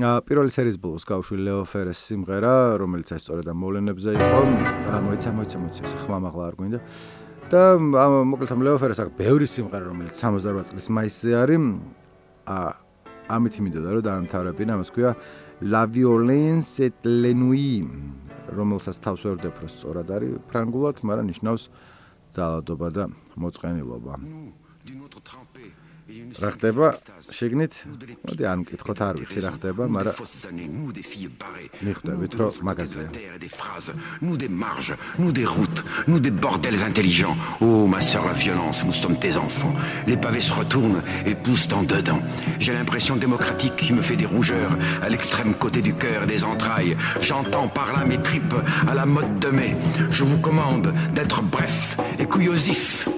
[0.02, 4.40] ა პირველი სერიის ბოლოს გავშვი ლეო ფერეს სიმღერა, რომელიც ეს სწორედ ამ მოვლენებზე იყო.
[5.06, 6.80] მოიცა მოიცა მოიცა ხმა მაღლა არ გვინდა.
[7.52, 11.64] და მოკლედ ამ ლეოფერეს აქვს ბევრი სიმღერა რომელიც 68 წლის მაისზე არის
[12.48, 12.58] ა
[13.36, 15.12] ამით იმედოდა რომ დაამთავრებინა მას ქვია
[15.62, 17.86] La violence et la nuit
[18.56, 21.64] რომელსაც თავს ვერ ვდეფრო სწორად არის ფრანგულად მაგრამ ნიშნავს
[22.36, 23.04] ძალადობა და
[23.36, 25.81] მოწყენილობა რა
[26.11, 26.93] ხდება
[27.35, 27.75] შეგნით
[28.23, 30.15] მოდი არ მკითხოთ არ ვიცი რა ხდება მაგრამ
[31.83, 33.09] მიხვდებით რომ მაგაზია
[34.23, 38.85] nous des marges nous des routes nous des bordels intelligents oh ma sœur la violence
[38.85, 39.75] nous sommes tes enfants
[40.07, 42.21] les pavés se retournent et poussent en dedans
[42.61, 46.97] j'ai l'impression démocratique qui me fait des rougeurs à l'extrême côté du cœur des entrailles
[47.21, 49.77] j'entends par là mes tripes à la mode de mai
[50.11, 53.09] je vous commande d'être bref et couillosif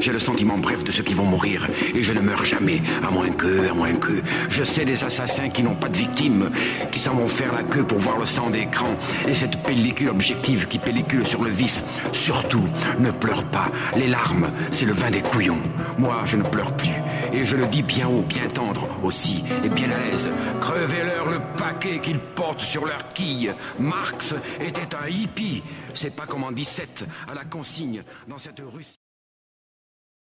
[0.00, 3.10] j'ai le sentiment bref de ceux qui vont mourir, et je ne meurs jamais, à
[3.10, 4.22] moins que, à moins que.
[4.48, 6.50] Je sais des assassins qui n'ont pas de victimes,
[6.92, 8.96] qui s'en vont faire la queue pour voir le sang d'écran,
[9.26, 11.82] et cette pellicule objective qui pellicule sur le vif.
[12.12, 12.64] Surtout,
[13.00, 13.70] ne pleure pas.
[13.96, 15.60] Les larmes, c'est le vin des couillons.
[15.98, 16.94] Moi, je ne pleure plus,
[17.32, 20.30] et je le dis bien haut, bien tendre aussi, et bien à l'aise.
[20.60, 23.52] Crevez-leur le paquet qu'ils portent sur leur quille.
[23.78, 25.62] Marx était un hippie.
[25.92, 28.98] C'est pas comme en 17, à la consigne, dans cette Russie.